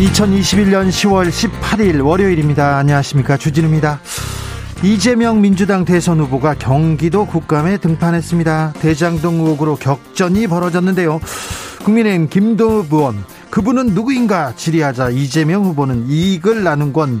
2021년 0.00 0.88
10월 0.88 1.28
18일 1.28 2.02
월요일입니다. 2.02 2.78
안녕하십니까. 2.78 3.36
주진우입니다. 3.36 4.00
이재명 4.82 5.42
민주당 5.42 5.84
대선 5.84 6.20
후보가 6.20 6.54
경기도 6.54 7.26
국감에 7.26 7.76
등판했습니다. 7.76 8.74
대장동 8.80 9.40
의혹으로 9.40 9.76
격전이 9.76 10.46
벌어졌는데요. 10.46 11.20
국민의힘 11.84 12.30
김도읍 12.30 12.90
의원, 12.90 13.22
그분은 13.50 13.88
누구인가 13.88 14.54
질의하자 14.56 15.10
이재명 15.10 15.64
후보는 15.66 16.08
이익을 16.08 16.62
나눈 16.64 16.94
건 16.94 17.20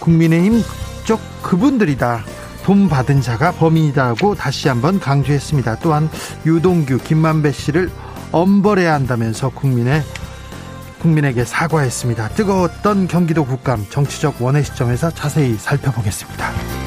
국민의힘 0.00 0.62
쪽 1.04 1.20
그분들이다. 1.42 2.24
돈 2.62 2.88
받은 2.88 3.20
자가 3.20 3.52
범인이다고 3.52 4.34
다시 4.34 4.68
한번 4.68 4.98
강조했습니다. 4.98 5.80
또한 5.82 6.08
유동규, 6.46 7.00
김만배 7.04 7.52
씨를 7.52 7.90
엄벌해야 8.32 8.94
한다면서 8.94 9.50
국민의 9.50 10.02
국민에게 11.04 11.44
사과했습니다. 11.44 12.30
뜨거웠던 12.30 13.08
경기도 13.08 13.44
국감 13.44 13.84
정치적 13.90 14.40
원의 14.40 14.64
시점에서 14.64 15.10
자세히 15.10 15.54
살펴보겠습니다. 15.58 16.83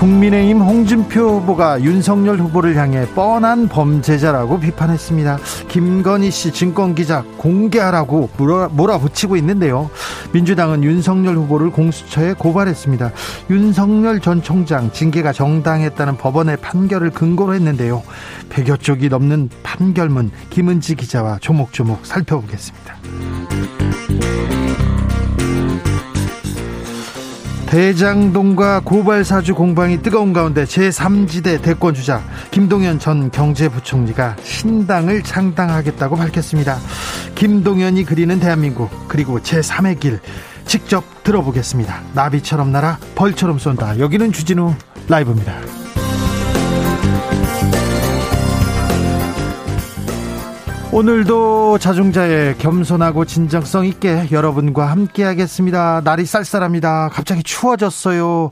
국민의힘 0.00 0.62
홍준표 0.62 1.40
후보가 1.40 1.82
윤석열 1.82 2.38
후보를 2.38 2.74
향해 2.76 3.06
뻔한 3.14 3.68
범죄자라고 3.68 4.58
비판했습니다. 4.58 5.38
김건희 5.68 6.30
씨 6.30 6.52
증권기자 6.52 7.22
공개하라고 7.36 8.30
몰아, 8.38 8.96
붙이고 8.96 9.36
있는데요. 9.36 9.90
민주당은 10.32 10.84
윤석열 10.84 11.36
후보를 11.36 11.70
공수처에 11.70 12.32
고발했습니다. 12.32 13.12
윤석열 13.50 14.20
전 14.20 14.42
총장 14.42 14.90
징계가 14.90 15.34
정당했다는 15.34 16.16
법원의 16.16 16.56
판결을 16.62 17.10
근거로 17.10 17.52
했는데요. 17.52 18.02
100여 18.48 18.80
쪽이 18.80 19.10
넘는 19.10 19.50
판결문 19.62 20.30
김은지 20.48 20.94
기자와 20.94 21.40
조목조목 21.40 22.06
살펴보겠습니다. 22.06 22.96
대장동과 27.70 28.80
고발사주 28.80 29.54
공방이 29.54 30.02
뜨거운 30.02 30.32
가운데 30.32 30.64
제3지대 30.64 31.62
대권주자 31.62 32.20
김동연 32.50 32.98
전 32.98 33.30
경제부총리가 33.30 34.38
신당을 34.42 35.22
창당하겠다고 35.22 36.16
밝혔습니다. 36.16 36.78
김동연이 37.36 38.04
그리는 38.04 38.40
대한민국 38.40 38.90
그리고 39.06 39.38
제3의 39.38 40.00
길 40.00 40.18
직접 40.66 41.22
들어보겠습니다. 41.22 42.00
나비처럼 42.12 42.72
날아 42.72 42.98
벌처럼 43.14 43.60
쏜다. 43.60 44.00
여기는 44.00 44.32
주진우 44.32 44.74
라이브입니다. 45.08 45.54
오늘도 50.92 51.78
자중자의 51.78 52.58
겸손하고 52.58 53.24
진정성 53.24 53.86
있게 53.86 54.26
여러분과 54.32 54.86
함께 54.86 55.22
하겠습니다. 55.22 56.00
날이 56.02 56.26
쌀쌀합니다. 56.26 57.10
갑자기 57.12 57.44
추워졌어요. 57.44 58.50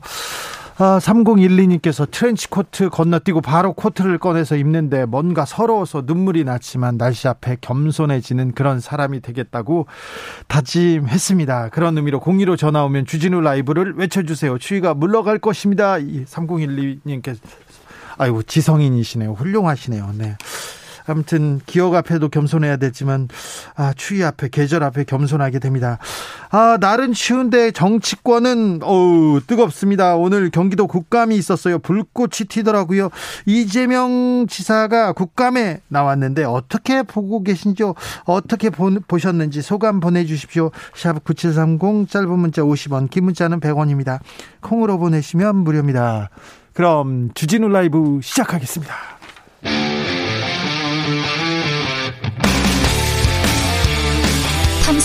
아, 0.77 0.99
3012님께서 1.01 2.09
트렌치코트 2.09 2.87
건너뛰고 2.89 3.41
바로 3.41 3.73
코트를 3.73 4.19
꺼내서 4.19 4.55
입는데 4.55 5.03
뭔가 5.03 5.43
서러워서 5.43 6.03
눈물이 6.05 6.45
났지만 6.45 6.97
날씨 6.97 7.27
앞에 7.27 7.57
겸손해지는 7.59 8.53
그런 8.53 8.79
사람이 8.79 9.19
되겠다고 9.19 9.87
다짐했습니다. 10.47 11.69
그런 11.69 11.97
의미로 11.97 12.21
02로 12.21 12.57
전화 12.57 12.85
오면 12.85 13.05
주진우 13.05 13.41
라이브를 13.41 13.95
외쳐주세요. 13.97 14.57
추위가 14.59 14.93
물러갈 14.93 15.39
것입니다. 15.39 15.97
3012님께서 15.97 17.39
아이고 18.17 18.43
지성인이시네요. 18.43 19.33
훌륭하시네요. 19.33 20.13
네. 20.17 20.37
아무튼 21.09 21.59
기억 21.65 21.95
앞에도 21.95 22.29
겸손해야 22.29 22.77
되지만 22.77 23.27
아, 23.75 23.93
추위 23.95 24.23
앞에 24.23 24.49
계절 24.49 24.83
앞에 24.83 25.03
겸손하게 25.03 25.59
됩니다. 25.59 25.97
아, 26.51 26.77
날은 26.79 27.13
추운데 27.13 27.71
정치권은 27.71 28.79
어우 28.83 29.41
뜨겁습니다. 29.45 30.15
오늘 30.15 30.49
경기도 30.49 30.87
국감이 30.87 31.35
있었어요. 31.35 31.79
불꽃이 31.79 32.47
튀더라고요. 32.47 33.09
이재명 33.45 34.47
지사가 34.47 35.13
국감에 35.13 35.81
나왔는데 35.87 36.43
어떻게 36.43 37.03
보고 37.03 37.43
계신지요? 37.43 37.93
어떻게 38.25 38.69
보, 38.69 38.89
보셨는지 39.07 39.61
소감 39.61 39.99
보내 39.99 40.25
주십시오. 40.25 40.71
샵 40.95 41.23
9730 41.23 42.09
짧은 42.09 42.29
문자 42.39 42.61
50원, 42.61 43.09
긴 43.09 43.25
문자는 43.25 43.59
100원입니다. 43.59 44.19
콩으로 44.61 44.97
보내시면 44.97 45.57
무료입니다. 45.57 46.29
그럼 46.73 47.31
주진우 47.33 47.67
라이브 47.67 48.19
시작하겠습니다. 48.21 48.93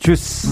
주스. 0.00 0.48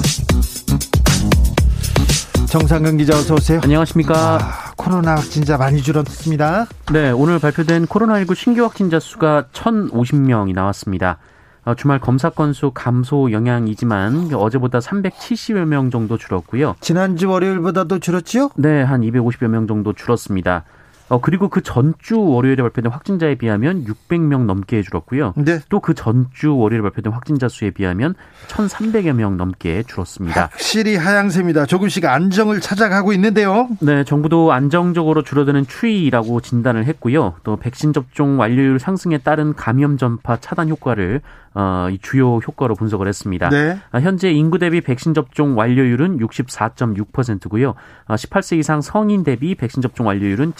정상근 2.50 2.98
기자 2.98 3.14
어서 3.16 3.34
오세요. 3.34 3.60
안녕하십니까. 3.62 4.14
아, 4.14 4.72
코로나 4.76 5.16
확진자 5.16 5.56
많이 5.56 5.82
줄었습니다. 5.82 6.66
네, 6.92 7.10
오늘 7.10 7.38
발표된 7.38 7.86
코로나19 7.86 8.34
신규 8.34 8.62
확진자 8.62 9.00
수가 9.00 9.46
1,050명이 9.52 10.52
나왔습니다. 10.52 11.18
어, 11.64 11.74
주말 11.74 11.98
검사 11.98 12.28
건수 12.30 12.72
감소 12.74 13.32
영향이지만 13.32 14.32
어제보다 14.34 14.78
370여 14.80 15.64
명 15.64 15.90
정도 15.90 16.18
줄었고요. 16.18 16.76
지난주 16.80 17.28
월요일보다도 17.30 18.00
줄었죠? 18.00 18.50
네, 18.56 18.82
한 18.82 19.00
250여 19.00 19.48
명 19.48 19.66
정도 19.66 19.94
줄었습니다. 19.94 20.64
어, 21.08 21.20
그리고 21.20 21.48
그 21.48 21.62
전주 21.62 22.20
월요일에 22.20 22.62
발표된 22.62 22.92
확진자에 22.92 23.36
비하면 23.36 23.84
600명 23.84 24.44
넘게 24.44 24.82
줄었고요. 24.82 25.34
네. 25.36 25.60
또그 25.68 25.94
전주 25.94 26.56
월요일에 26.56 26.82
발표된 26.82 27.12
확진자 27.12 27.48
수에 27.48 27.70
비하면 27.70 28.14
1,300여 28.48 29.12
명 29.14 29.36
넘게 29.36 29.84
줄었습니다. 29.84 30.42
확실히 30.52 30.96
하향세입니다. 30.96 31.66
조금씩 31.66 32.04
안정을 32.04 32.60
찾아가고 32.60 33.12
있는데요. 33.14 33.68
네, 33.80 34.04
정부도 34.04 34.52
안정적으로 34.52 35.22
줄어드는 35.22 35.66
추이라고 35.66 36.40
진단을 36.40 36.84
했고요. 36.86 37.34
또 37.42 37.56
백신 37.56 37.92
접종 37.92 38.38
완료율 38.38 38.78
상승에 38.78 39.18
따른 39.18 39.54
감염 39.54 39.96
전파 39.96 40.36
차단 40.36 40.68
효과를 40.68 41.22
어, 41.54 41.88
이 41.90 41.98
주요 42.00 42.36
효과로 42.36 42.76
분석을 42.76 43.08
했습니다. 43.08 43.48
네. 43.48 43.78
아, 43.90 44.00
현재 44.00 44.30
인구 44.30 44.58
대비 44.60 44.80
백신 44.80 45.12
접종 45.12 45.58
완료율은 45.58 46.18
64.6%고요. 46.18 47.74
18세 48.06 48.56
아, 48.56 48.58
이상 48.60 48.80
성인 48.80 49.24
대비 49.24 49.56
백신 49.56 49.82
접종 49.82 50.06
완료율은 50.06 50.52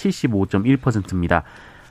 75.1%입니다. 0.46 1.44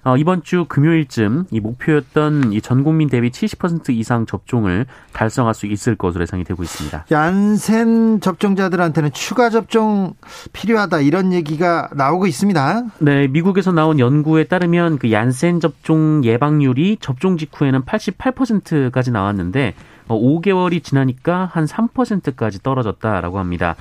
어, 0.03 0.15
이번 0.15 0.41
주 0.41 0.65
금요일쯤 0.69 1.47
이 1.51 1.59
목표였던 1.59 2.53
이 2.53 2.61
전 2.61 2.83
국민 2.83 3.09
대비 3.09 3.29
70% 3.29 3.89
이상 3.89 4.25
접종을 4.25 4.85
달성할 5.11 5.53
수 5.53 5.65
있을 5.65 5.95
것으로 5.95 6.21
예상이 6.21 6.45
되고 6.45 6.63
있습니다. 6.63 7.05
얀센 7.11 8.21
접종자들한테는 8.21 9.11
추가 9.11 9.49
접종 9.49 10.13
필요하다 10.53 11.01
이런 11.01 11.33
얘기가 11.33 11.89
나오고 11.93 12.27
있습니다. 12.27 12.83
네, 12.99 13.27
미국에서 13.27 13.71
나온 13.73 13.99
연구에 13.99 14.45
따르면 14.45 14.97
그 14.97 15.11
얀센 15.11 15.59
접종 15.59 16.21
예방률이 16.23 16.97
접종 17.01 17.37
직후에는 17.37 17.81
88%까지 17.83 19.11
나왔는데 19.11 19.73
5개월이 20.07 20.77
어, 20.77 20.83
지나니까 20.83 21.49
한 21.51 21.65
3%까지 21.65 22.63
떨어졌다라고 22.63 23.39
합니다. 23.39 23.75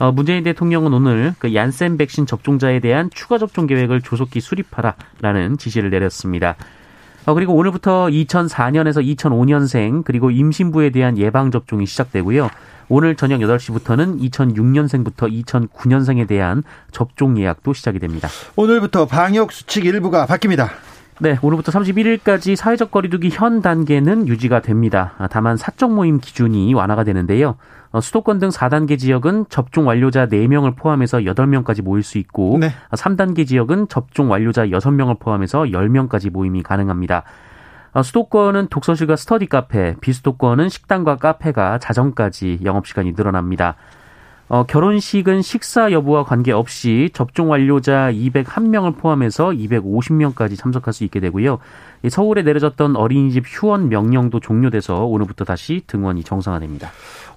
어, 0.00 0.12
문재인 0.12 0.42
대통령은 0.42 0.94
오늘 0.94 1.34
그 1.38 1.54
얀센 1.54 1.98
백신 1.98 2.24
접종자에 2.24 2.80
대한 2.80 3.10
추가 3.10 3.36
접종 3.36 3.66
계획을 3.66 4.00
조속히 4.00 4.40
수립하라라는 4.40 5.58
지시를 5.58 5.90
내렸습니다. 5.90 6.56
어, 7.26 7.34
그리고 7.34 7.54
오늘부터 7.54 8.06
2004년에서 8.06 9.06
2005년생 9.16 10.02
그리고 10.02 10.30
임신부에 10.30 10.88
대한 10.88 11.18
예방 11.18 11.50
접종이 11.50 11.84
시작되고요. 11.84 12.48
오늘 12.88 13.14
저녁 13.14 13.40
8시부터는 13.40 14.18
2006년생부터 14.30 15.44
2009년생에 15.44 16.26
대한 16.26 16.62
접종 16.92 17.38
예약도 17.38 17.74
시작이 17.74 17.98
됩니다. 17.98 18.28
오늘부터 18.56 19.04
방역 19.04 19.52
수칙 19.52 19.84
일부가 19.84 20.24
바뀝니다. 20.26 20.70
네, 21.22 21.38
오늘부터 21.42 21.70
31일까지 21.72 22.56
사회적 22.56 22.90
거리두기 22.90 23.28
현 23.30 23.60
단계는 23.60 24.26
유지가 24.26 24.62
됩니다. 24.62 25.12
아, 25.18 25.28
다만 25.28 25.58
사적 25.58 25.92
모임 25.92 26.18
기준이 26.18 26.72
완화가 26.72 27.04
되는데요. 27.04 27.56
어, 27.92 28.00
수도권 28.00 28.38
등 28.38 28.48
4단계 28.50 28.98
지역은 28.98 29.46
접종 29.48 29.88
완료자 29.88 30.26
4명을 30.26 30.76
포함해서 30.76 31.18
8명까지 31.18 31.82
모일 31.82 32.02
수 32.02 32.18
있고 32.18 32.58
네. 32.60 32.70
3단계 32.92 33.46
지역은 33.46 33.88
접종 33.88 34.30
완료자 34.30 34.66
6명을 34.66 35.18
포함해서 35.18 35.62
10명까지 35.62 36.30
모임이 36.30 36.62
가능합니다. 36.62 37.24
어, 37.92 38.02
수도권은 38.02 38.68
독서실과 38.68 39.16
스터디 39.16 39.46
카페, 39.46 39.96
비수도권은 40.00 40.68
식당과 40.68 41.16
카페가 41.16 41.78
자정까지 41.78 42.60
영업시간이 42.64 43.12
늘어납니다. 43.16 43.74
어, 44.50 44.64
결혼식은 44.64 45.42
식사 45.42 45.92
여부와 45.92 46.24
관계없이 46.24 47.10
접종 47.12 47.50
완료자 47.50 48.10
201명을 48.12 48.98
포함해서 48.98 49.50
250명까지 49.50 50.58
참석할 50.58 50.92
수 50.92 51.04
있게 51.04 51.20
되고요. 51.20 51.58
서울에 52.08 52.42
내려졌던 52.42 52.96
어린이집 52.96 53.44
휴원 53.46 53.88
명령도 53.88 54.40
종료돼서 54.40 55.04
오늘부터 55.04 55.44
다시 55.44 55.82
등원이 55.86 56.24
정상화됩니다. 56.24 56.90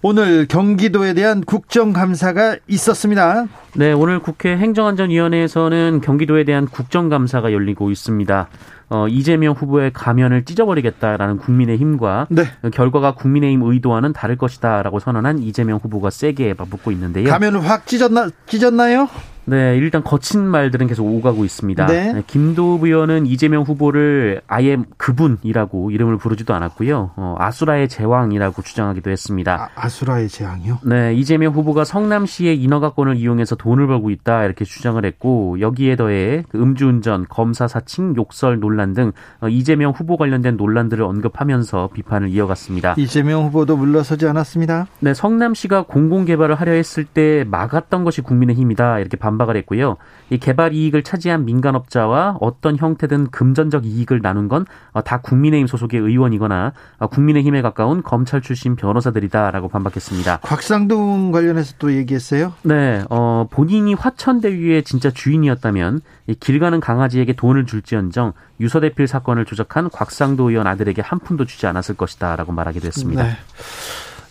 오늘 0.06 0.48
경기도에 0.50 1.14
대한 1.14 1.40
국정감사가 1.40 2.58
있었습니다. 2.68 3.46
네, 3.76 3.94
오늘 3.94 4.20
국회 4.20 4.58
행정안전위원회에서는 4.58 6.02
경기도에 6.02 6.44
대한 6.44 6.68
국정감사가 6.68 7.54
열리고 7.54 7.90
있습니다. 7.90 8.50
어, 8.90 9.08
이재명 9.08 9.54
후보의 9.54 9.94
가면을 9.94 10.44
찢어버리겠다라는 10.44 11.38
국민의힘과 11.38 12.28
네. 12.32 12.44
결과가 12.74 13.16
국민의힘 13.16 13.64
의도와는 13.64 14.12
다를 14.12 14.38
것이다라고 14.38 15.00
선언한 15.00 15.40
이재명 15.40 15.80
후보가 15.82 16.10
세게 16.10 16.56
맞붙고 16.58 16.92
있는데요. 16.92 17.30
가면을 17.30 17.62
확 17.62 17.88
찢었나 17.88 18.30
찢었나요? 18.46 19.08
네, 19.46 19.76
일단 19.78 20.04
거친 20.04 20.42
말들은 20.42 20.88
계속 20.88 21.06
오가고 21.06 21.44
있습니다. 21.44 21.86
네. 21.88 22.14
네, 22.14 22.24
김도읍 22.26 22.84
의원은 22.84 23.26
이재명 23.26 23.64
후보를 23.64 24.42
아예 24.48 24.78
그분이라고 24.98 25.92
이름을 25.92 26.18
부르지도 26.18 26.54
않았고요. 26.54 27.12
어, 27.16 27.36
아수라의 27.40 27.90
제왕이라고 27.90 28.62
주장하기도 28.62 29.10
했습니다. 29.10 29.70
아, 29.76 29.90
수라의 29.90 30.30
제왕이요? 30.30 30.80
네, 30.86 31.14
이재명 31.14 31.54
후보가 31.54 31.84
성남시의 31.84 32.62
인허가권을 32.62 33.18
이용해서 33.18 33.56
돈을 33.56 33.88
벌고 33.88 34.10
있다 34.12 34.46
이렇게 34.46 34.66
주장을 34.66 35.04
했고 35.04 35.60
여기에 35.60 35.98
더해 35.98 36.44
그 36.50 36.62
음주운전, 36.62 37.26
검사 37.30 37.68
사칭, 37.68 38.16
욕설 38.16 38.60
논란 38.60 38.94
등 38.94 39.12
어, 39.42 39.50
이재명 39.50 39.92
후보 39.92 40.18
관련된 40.18 40.56
논란들을 40.58 41.04
언급하면서 41.04 41.90
비판을 41.94 42.30
이어갔습니다. 42.30 42.96
이재명 42.98 43.46
후보도 43.46 43.76
물러서지 43.76 44.28
않았습니다. 44.28 44.88
네, 45.00 45.14
성남시가 45.14 45.84
공공개발을 45.84 46.56
하려 46.56 46.72
했을 46.72 47.04
때 47.04 47.46
막았던 47.50 48.04
것이 48.04 48.22
국민의힘이다 48.22 49.00
이렇게 49.00 49.18
반 49.18 49.33
반박을 49.34 49.58
했고요. 49.58 49.98
이 50.30 50.38
개발 50.38 50.74
이익을 50.74 51.04
차지한 51.04 51.46
민간업자와 51.46 52.38
어떤 52.40 52.78
형태든 52.78 53.32
금전적 53.32 53.86
이익을 53.86 54.22
나눈 54.22 54.48
건다 54.48 54.72
어, 54.94 55.02
국민의힘 55.22 55.68
소속의 55.68 56.00
의원이거나 56.00 56.74
어, 57.00 57.08
국민의힘에 57.08 57.62
가까운 57.62 58.04
검찰 58.04 58.42
출신 58.42 58.76
변호사들이다라고 58.76 59.70
반박했습니다. 59.70 60.40
곽상동 60.42 61.32
관련해서 61.32 61.76
또 61.80 61.94
얘기했어요? 61.94 62.54
네, 62.64 63.04
어, 63.10 63.48
본인이 63.50 63.94
화천대유의 63.94 64.84
진짜 64.84 65.10
주인이었다면 65.12 66.02
길 66.40 66.60
가는 66.60 66.80
강아지에게 66.80 67.34
돈을 67.34 67.66
줄지언정 67.66 68.34
유서대필 68.60 69.08
사건을 69.08 69.46
조작한 69.46 69.90
곽상도 69.90 70.50
의원 70.50 70.68
아들에게 70.68 71.02
한 71.02 71.20
푼도 71.20 71.46
주지 71.46 71.68
않았을 71.68 71.96
것이다라고 71.96 72.52
말하기도 72.52 72.88
했습니다. 72.88 73.24
네. 73.24 73.38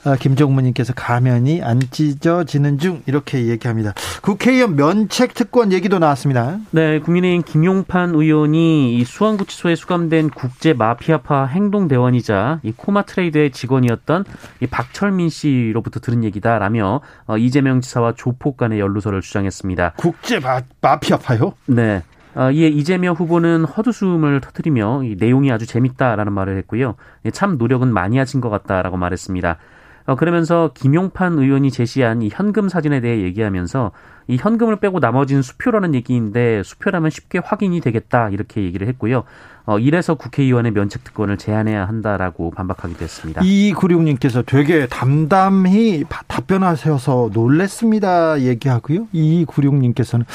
아, 0.04 0.16
김종무님께서 0.16 0.94
가면이 0.94 1.62
안 1.62 1.78
찢어지는 1.78 2.78
중 2.78 3.02
이렇게 3.06 3.46
얘기합니다. 3.46 3.94
국회의원 4.20 4.75
면책 4.75 5.34
특권 5.34 5.72
얘기도 5.72 6.00
나왔습니다. 6.00 6.58
네, 6.72 6.99
국민의힘 6.99 7.43
김용판 7.43 8.14
의원이 8.14 8.96
이 8.96 9.04
수원구치소에 9.04 9.76
수감된 9.76 10.31
국제 10.31 10.72
마피아파 10.72 11.46
행동 11.46 11.87
대원이자 11.87 12.58
이 12.64 12.72
코마 12.72 13.02
트레이드의 13.02 13.52
직원이었던 13.52 14.25
이 14.60 14.66
박철민 14.66 15.28
씨로부터 15.28 16.00
들은 16.00 16.25
얘기다라며 16.25 17.00
어, 17.26 17.38
이재명 17.38 17.81
지사와 17.81 18.14
조폭 18.16 18.56
간의 18.56 18.81
연루설을 18.81 19.20
주장했습니다. 19.20 19.94
국제 19.96 20.40
마, 20.40 20.62
마피아파요? 20.81 21.52
네. 21.66 22.02
어, 22.34 22.50
이에 22.50 22.66
이재명 22.69 23.14
후보는 23.14 23.64
헛웃음을 23.64 24.40
터뜨리며 24.40 25.02
이 25.05 25.16
내용이 25.19 25.52
아주 25.52 25.66
재밌다라는 25.66 26.32
말을 26.32 26.56
했고요. 26.58 26.94
참 27.32 27.58
노력은 27.58 27.93
많이 27.93 28.19
하신 28.19 28.40
것 28.40 28.48
같다라고 28.48 28.96
말했습니다. 28.96 29.58
어, 30.06 30.16
그러면서 30.16 30.70
김용판 30.75 31.38
의원이 31.38 31.70
제시한 31.70 32.22
이 32.22 32.31
현금 32.32 32.69
사진에 32.69 33.00
대해 33.00 33.22
얘기하면서 33.22 33.93
이 34.28 34.37
현금을 34.37 34.76
빼고 34.76 35.00
나머지는 35.00 35.43
수표라는 35.43 35.94
얘기인데 35.94 36.62
수표라면 36.62 37.10
쉽게 37.10 37.40
확인이 37.44 37.81
되겠다 37.81 38.28
이렇게 38.31 38.62
얘기를 38.62 38.87
했고요. 38.88 39.25
어, 39.64 39.78
이래서 39.78 40.14
국회의원의 40.14 40.72
면책 40.72 41.04
특권을 41.04 41.38
제한해야 41.38 41.87
한다라고 41.87 42.50
반박하기도 42.50 43.02
했습니다. 43.02 43.43
이구룡님께서 43.44 44.43
되게 44.43 44.87
담담히 44.87 46.05
답변하셔서 46.28 47.31
놀랬습니다 47.32 48.40
얘기하고요. 48.40 49.08
이구룡님께서는 49.12 50.26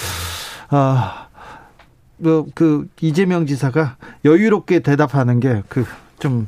아, 0.69 1.27
뭐, 2.17 2.45
그 2.55 2.87
이재명 3.01 3.45
지사가 3.45 3.97
여유롭게 4.25 4.79
대답하는 4.79 5.39
게 5.39 5.61
그 5.69 5.85
좀좀 6.19 6.47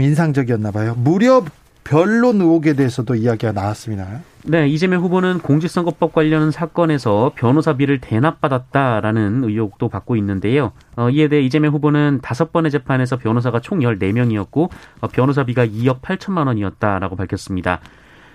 인상적이었나 0.00 0.70
봐요. 0.70 0.94
무려 0.96 1.44
변론 1.84 2.40
의혹에 2.40 2.74
대해서도 2.74 3.14
이야기가 3.14 3.52
나왔습니다. 3.52 4.20
네, 4.44 4.68
이재명 4.68 5.02
후보는 5.02 5.40
공직선거법 5.40 6.14
관련 6.14 6.50
사건에서 6.50 7.32
변호사비를 7.34 8.00
대납받았다라는 8.00 9.44
의혹도 9.44 9.88
받고 9.88 10.16
있는데요. 10.16 10.72
어, 10.96 11.10
이에 11.10 11.28
대해 11.28 11.42
이재명 11.42 11.72
후보는 11.72 12.20
다섯 12.22 12.52
번의 12.52 12.70
재판에서 12.70 13.16
변호사가 13.18 13.60
총 13.60 13.80
14명이었고 13.80 14.70
어, 15.00 15.08
변호사비가 15.08 15.66
2억 15.66 16.00
8천만 16.00 16.46
원이었다라고 16.46 17.16
밝혔습니다. 17.16 17.80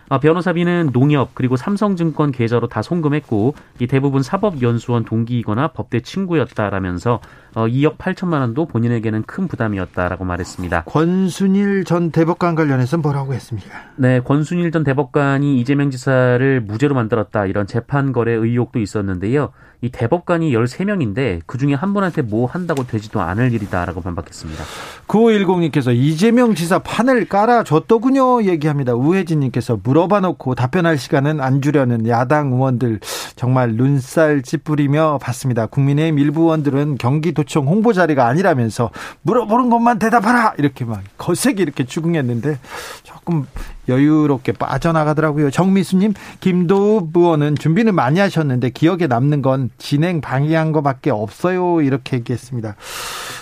아, 0.08 0.20
변호사비는 0.20 0.92
농협 0.94 1.34
그리고 1.34 1.56
삼성증권 1.56 2.32
계좌로 2.32 2.68
다 2.68 2.82
송금했고 2.82 3.56
이 3.80 3.88
대부분 3.88 4.22
사법연수원 4.22 5.04
동기이거나 5.06 5.70
법대 5.70 6.02
친구였다라면서 6.02 7.22
어, 7.56 7.68
2억 7.68 7.98
8천만 7.98 8.42
원도 8.42 8.66
본인에게는 8.66 9.24
큰 9.24 9.48
부담이었다라고 9.48 10.26
말했습니다. 10.26 10.84
권순일 10.84 11.86
전 11.86 12.12
대법관 12.12 12.54
관련해서 12.56 12.98
뭐라고 12.98 13.34
했습니까? 13.34 13.70
네, 13.96 14.20
권순일 14.20 14.72
전 14.72 14.84
대법관이 14.84 15.58
이재명 15.60 15.90
지사를 15.90 16.62
무죄로 16.62 16.94
만들었다 16.94 17.46
이런 17.46 17.66
재판 17.66 18.12
거래 18.12 18.34
의혹도 18.34 18.80
있었는데요. 18.80 19.52
이 19.82 19.90
대법관이 19.90 20.52
13명인데 20.52 21.42
그중에 21.46 21.76
한 21.76 21.94
분한테 21.94 22.24
뭐 22.24 22.48
한다고 22.48 22.88
되지도 22.88 23.22
않을 23.22 23.54
일이다라고 23.54 24.02
반박했습니다. 24.02 24.64
9510님께서 25.08 25.96
이재명 25.96 26.56
지사 26.56 26.80
판을 26.80 27.26
깔아줬더군요 27.26 28.44
얘기합니다. 28.46 28.96
우혜진님께서 28.96 29.80
물어봐 29.84 30.22
놓고 30.22 30.56
답변할 30.56 30.98
시간은 30.98 31.40
안 31.40 31.62
주려는 31.62 32.08
야당 32.08 32.52
의원들 32.52 33.00
정말 33.36 33.76
눈살 33.76 34.42
찌푸리며 34.42 35.20
봤습니다. 35.22 35.68
국민의힘 35.68 36.20
일부 36.20 36.44
의원들은 36.44 36.96
경기도 36.98 37.45
청 37.46 37.68
홍보 37.68 37.94
자리가 37.94 38.28
아니라면서 38.28 38.92
물어보는 39.24 39.70
것만 39.70 40.00
대답하라 40.00 40.56
이렇게 40.58 40.86
막 40.86 41.02
거세게 41.18 41.62
이렇게 41.62 41.86
추궁했는데 41.86 42.60
조금 43.04 43.46
여유롭게 43.88 44.54
빠져나가더라고요. 44.54 45.52
정미수님, 45.52 46.14
김도우 46.40 47.10
의원은 47.16 47.56
준비는 47.56 47.96
많이 47.96 48.20
하셨는데 48.20 48.72
기억에 48.72 49.08
남는 49.08 49.42
건 49.42 49.70
진행 49.78 50.22
방해한 50.22 50.72
것밖에 50.72 51.12
없어요. 51.12 51.82
이렇게 51.82 52.18
얘기했습니다. 52.18 52.76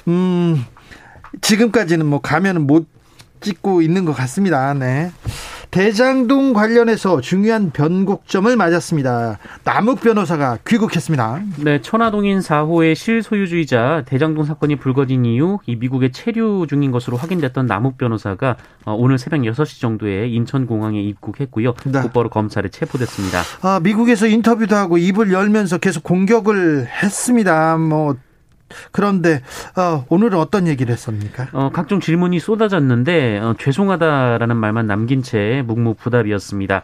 음, 0.08 0.66
지금까지는 1.42 2.06
뭐 2.06 2.20
가면은 2.20 2.68
못 2.68 2.88
찍고 3.42 3.82
있는 3.82 4.06
것 4.06 4.14
같습니다. 4.14 4.74
네. 4.74 5.12
대장동 5.74 6.54
관련해서 6.54 7.20
중요한 7.20 7.72
변곡점을 7.72 8.56
맞았습니다. 8.56 9.40
남욱 9.64 10.02
변호사가 10.02 10.60
귀국했습니다. 10.68 11.42
네, 11.64 11.82
천화동인 11.82 12.42
4호의 12.42 12.94
실소유주이자 12.94 14.04
대장동 14.06 14.46
사건이 14.46 14.76
불거진 14.76 15.26
이후 15.26 15.58
이 15.66 15.76
미국에 15.76 16.12
체류 16.12 16.68
중인 16.70 16.92
것으로 16.92 17.18
확인됐던 17.18 17.66
남욱 17.66 17.98
변호사가 17.98 18.56
어, 18.86 18.94
오늘 18.94 19.18
새벽 19.18 19.40
6시 19.40 19.82
정도에 19.82 20.28
인천공항에 20.28 21.02
입국했고요. 21.02 21.74
네. 21.86 22.02
곧바로 22.04 22.30
검찰에 22.30 22.70
체포됐습니다. 22.70 23.42
아, 23.64 23.80
미국에서 23.82 24.28
인터뷰도 24.28 24.76
하고 24.76 25.00
입을 25.00 25.34
열면서 25.34 25.80
계속 25.80 26.04
공격을 26.04 26.86
했습니다. 26.86 27.78
뭐 27.78 28.16
그런데 28.92 29.42
어, 29.76 30.06
오늘은 30.10 30.38
어떤 30.38 30.68
얘기를 30.68 30.92
했습니까? 30.92 31.48
어, 31.54 31.70
각종 31.74 32.00
질문이 32.00 32.40
쏟아졌는데 32.40 33.40
어, 33.40 33.56
죄송하다라는 33.58 34.56
말만 34.56 34.88
남긴 34.88 35.24
채 35.24 35.64
묵묵부답이었습니다. 35.66 36.84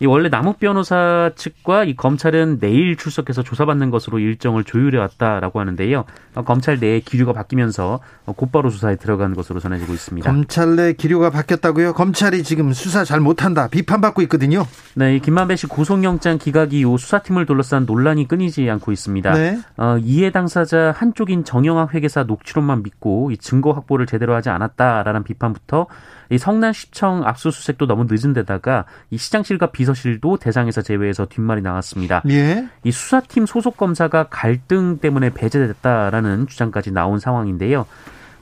이 0.00 0.06
원래 0.06 0.30
남욱 0.30 0.58
변호사 0.58 1.30
측과 1.36 1.84
이 1.84 1.94
검찰은 1.94 2.58
내일 2.58 2.96
출석해서 2.96 3.42
조사받는 3.42 3.90
것으로 3.90 4.18
일정을 4.18 4.64
조율해 4.64 4.98
왔다라고 4.98 5.60
하는데요. 5.60 6.04
어, 6.34 6.42
검찰 6.42 6.78
내에 6.78 7.00
기류가 7.00 7.34
바뀌면서 7.34 8.00
어, 8.24 8.32
곧바로 8.32 8.70
수사에 8.70 8.96
들어간 8.96 9.34
것으로 9.34 9.60
전해지고 9.60 9.92
있습니다. 9.92 10.30
검찰 10.30 10.76
내 10.76 10.94
기류가 10.94 11.30
바뀌었다고요? 11.30 11.92
검찰이 11.92 12.42
지금 12.42 12.72
수사 12.72 13.04
잘 13.04 13.20
못한다 13.20 13.68
비판받고 13.68 14.22
있거든요. 14.22 14.66
네, 14.94 15.16
이 15.16 15.20
김만배 15.20 15.56
씨 15.56 15.66
구속영장 15.66 16.38
기각 16.38 16.72
이후 16.72 16.96
수사팀을 16.96 17.44
둘러싼 17.44 17.84
논란이 17.84 18.26
끊이지 18.26 18.70
않고 18.70 18.92
있습니다. 18.92 19.32
네. 19.34 19.58
어, 19.76 19.98
이해 19.98 20.30
당사자 20.30 20.94
한쪽인 20.96 21.44
정영학 21.44 21.92
회계사 21.94 22.22
녹취록만 22.22 22.82
믿고 22.82 23.30
이 23.32 23.36
증거 23.36 23.72
확보를 23.72 24.06
제대로 24.06 24.34
하지 24.34 24.48
않았다라는 24.48 25.24
비판부터 25.24 25.86
이 26.30 26.38
성남시청 26.38 27.26
압수수색도 27.26 27.86
너무 27.86 28.06
늦은 28.08 28.32
데다가 28.32 28.84
이 29.10 29.18
시장실과 29.18 29.66
비서실도 29.72 30.38
대상에서 30.38 30.80
제외해서 30.82 31.26
뒷말이 31.26 31.60
나왔습니다. 31.60 32.22
예. 32.30 32.68
이 32.84 32.90
수사팀 32.92 33.46
소속 33.46 33.76
검사가 33.76 34.28
갈등 34.30 34.98
때문에 34.98 35.30
배제됐다라는 35.30 36.46
주장까지 36.46 36.92
나온 36.92 37.18
상황인데요. 37.18 37.86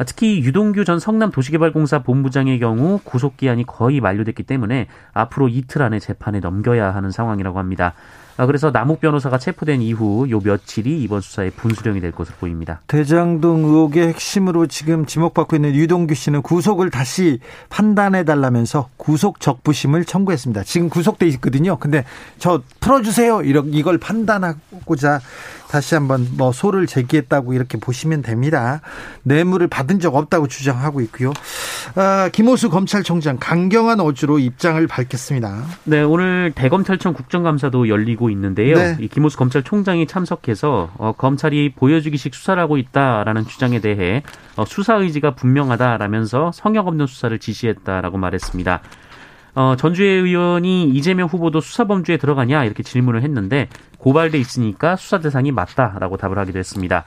특히 0.06 0.40
유동규 0.44 0.84
전 0.84 1.00
성남도시개발공사 1.00 2.02
본부장의 2.02 2.60
경우 2.60 3.00
구속기한이 3.02 3.64
거의 3.66 4.00
만료됐기 4.00 4.44
때문에 4.44 4.86
앞으로 5.12 5.48
이틀 5.48 5.82
안에 5.82 5.98
재판에 5.98 6.38
넘겨야 6.40 6.94
하는 6.94 7.10
상황이라고 7.10 7.58
합니다. 7.58 7.94
아, 8.38 8.46
그래서 8.46 8.70
남욱 8.70 9.00
변호사가 9.00 9.36
체포된 9.36 9.82
이후 9.82 10.30
요 10.30 10.40
며칠이 10.40 11.02
이번 11.02 11.20
수사의 11.20 11.50
분수령이 11.50 12.00
될 12.00 12.12
것으로 12.12 12.36
보입니다. 12.38 12.80
대장동 12.86 13.64
의혹의 13.64 14.06
핵심으로 14.06 14.68
지금 14.68 15.06
지목받고 15.06 15.56
있는 15.56 15.74
유동규 15.74 16.14
씨는 16.14 16.42
구속을 16.42 16.90
다시 16.90 17.40
판단해 17.68 18.24
달라면서 18.24 18.90
구속 18.96 19.40
적부심을 19.40 20.04
청구했습니다. 20.04 20.62
지금 20.62 20.88
구속돼 20.88 21.26
있거든요. 21.26 21.78
근데 21.78 22.04
저 22.38 22.62
풀어주세요. 22.78 23.42
이걸 23.42 23.98
판단하고자 23.98 25.20
다시 25.68 25.94
한번 25.94 26.26
뭐 26.36 26.52
소를 26.52 26.86
제기했다고 26.86 27.52
이렇게 27.52 27.78
보시면 27.78 28.22
됩니다. 28.22 28.80
뇌물을 29.22 29.66
받은 29.68 30.00
적 30.00 30.14
없다고 30.16 30.48
주장하고 30.48 31.00
있고요. 31.02 31.32
아, 31.94 32.30
김호수 32.32 32.70
검찰총장 32.70 33.38
강경한 33.38 34.00
어조로 34.00 34.38
입장을 34.38 34.84
밝혔습니다. 34.86 35.62
네, 35.84 36.02
오늘 36.02 36.52
대검찰청 36.54 37.12
국정감사도 37.12 37.88
열리고 37.88 38.30
있는데요. 38.30 38.76
네. 38.76 38.96
이 39.00 39.08
김호수 39.08 39.36
검찰총장이 39.36 40.06
참석해서 40.06 40.90
어, 40.96 41.12
검찰이 41.16 41.74
보여주기식 41.74 42.34
수사를 42.34 42.60
하고 42.62 42.78
있다라는 42.78 43.46
주장에 43.46 43.80
대해 43.80 44.22
어, 44.56 44.64
수사 44.64 44.94
의지가 44.94 45.34
분명하다라면서 45.34 46.52
성역 46.52 46.88
없는 46.88 47.06
수사를 47.06 47.38
지시했다라고 47.38 48.18
말했습니다. 48.18 48.80
어, 49.58 49.74
전주의 49.74 50.20
의원이 50.20 50.90
이재명 50.90 51.26
후보도 51.26 51.60
수사 51.60 51.84
범주에 51.84 52.16
들어가냐 52.16 52.64
이렇게 52.64 52.84
질문을 52.84 53.24
했는데 53.24 53.68
고발돼 53.98 54.38
있으니까 54.38 54.94
수사 54.94 55.18
대상이 55.18 55.50
맞다라고 55.50 56.16
답을 56.16 56.38
하기도 56.38 56.60
했습니다. 56.60 57.04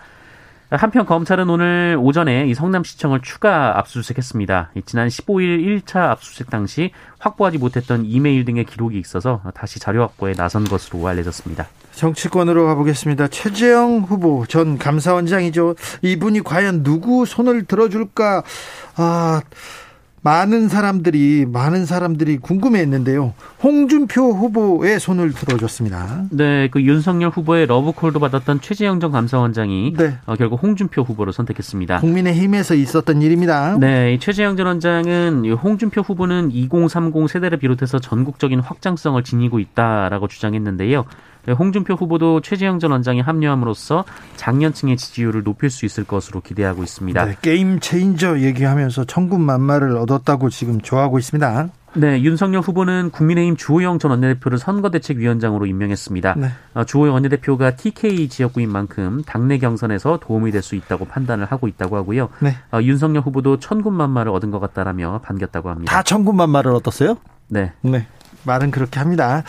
한편 0.69 1.05
검찰은 1.05 1.49
오늘 1.49 1.97
오전에 1.97 2.47
이 2.47 2.53
성남시청을 2.53 3.21
추가 3.21 3.79
압수수색했습니다. 3.79 4.71
지난 4.85 5.07
15일 5.07 5.81
1차 5.85 6.09
압수수색 6.09 6.49
당시 6.49 6.91
확보하지 7.19 7.57
못했던 7.57 8.03
이메일 8.05 8.43
등의 8.43 8.65
기록이 8.65 8.99
있어서 8.99 9.41
다시 9.53 9.79
자료 9.79 10.01
확보에 10.01 10.33
나선 10.33 10.65
것으로 10.65 11.07
알려졌습니다. 11.07 11.67
정치권으로 11.93 12.65
가보겠습니다. 12.65 13.29
최재형 13.29 14.05
후보 14.09 14.45
전 14.45 14.77
감사원장이죠. 14.77 15.75
이분이 16.01 16.41
과연 16.41 16.83
누구 16.83 17.25
손을 17.25 17.63
들어줄까? 17.63 18.43
아, 18.97 19.41
많은 20.23 20.69
사람들이 20.69 21.45
많은 21.51 21.85
사람들이 21.85 22.37
궁금해했는데요. 22.37 23.33
홍준표 23.63 24.33
후보의 24.33 24.99
손을 24.99 25.33
들어줬습니다. 25.33 26.25
네, 26.29 26.69
그 26.69 26.81
윤석열 26.81 27.29
후보의 27.31 27.65
러브콜도 27.65 28.19
받았던 28.19 28.61
최재형 28.61 28.99
전 28.99 29.11
감사원장이 29.11 29.93
네. 29.97 30.17
어, 30.25 30.35
결국 30.35 30.61
홍준표 30.61 31.01
후보로 31.01 31.31
선택했습니다. 31.31 31.99
국민의힘에서 31.99 32.75
있었던 32.75 33.21
일입니다. 33.21 33.77
네, 33.79 34.17
최재형 34.19 34.57
전 34.57 34.67
원장은 34.67 35.51
홍준표 35.51 36.01
후보는 36.01 36.51
2030 36.51 37.27
세대를 37.27 37.57
비롯해서 37.57 37.99
전국적인 37.99 38.59
확장성을 38.59 39.21
지니고 39.23 39.59
있다라고 39.59 40.27
주장했는데요. 40.27 41.05
네, 41.45 41.53
홍준표 41.53 41.95
후보도 41.95 42.41
최재형 42.41 42.79
전 42.79 42.91
원장이 42.91 43.21
합류함으로써 43.21 44.05
장년층의 44.35 44.97
지지율을 44.97 45.43
높일 45.43 45.69
수 45.69 45.85
있을 45.85 46.03
것으로 46.03 46.41
기대하고 46.41 46.83
있습니다. 46.83 47.25
네, 47.25 47.35
게임 47.41 47.79
체인저 47.79 48.39
얘기하면서 48.39 49.05
천군만마를 49.05 49.97
얻었다고 49.97 50.49
지금 50.49 50.81
좋아하고 50.81 51.17
있습니다. 51.19 51.69
네, 51.93 52.21
윤석열 52.21 52.61
후보는 52.61 53.09
국민의힘 53.09 53.57
주호영 53.57 53.99
전 53.99 54.11
원내대표를 54.11 54.57
선거대책위원장으로 54.59 55.65
임명했습니다. 55.65 56.35
네. 56.37 56.47
어, 56.73 56.85
주호영 56.85 57.13
원내대표가 57.15 57.75
TK 57.75 58.29
지역구인 58.29 58.69
만큼 58.71 59.23
당내 59.25 59.57
경선에서 59.57 60.19
도움이 60.21 60.51
될 60.51 60.61
수 60.61 60.75
있다고 60.75 61.03
판단을 61.05 61.45
하고 61.45 61.67
있다고 61.67 61.97
하고요. 61.97 62.29
네. 62.39 62.55
어, 62.71 62.81
윤석열 62.81 63.23
후보도 63.23 63.57
천군만마를 63.59 64.31
얻은 64.31 64.51
것 64.51 64.59
같다라며 64.59 65.19
반겼다고 65.23 65.69
합니다. 65.69 65.91
다 65.93 66.03
천군만마를 66.03 66.71
얻었어요? 66.75 67.17
네. 67.49 67.73
네. 67.81 68.07
말은 68.43 68.71
그렇게 68.71 68.99
합니다. 68.99 69.43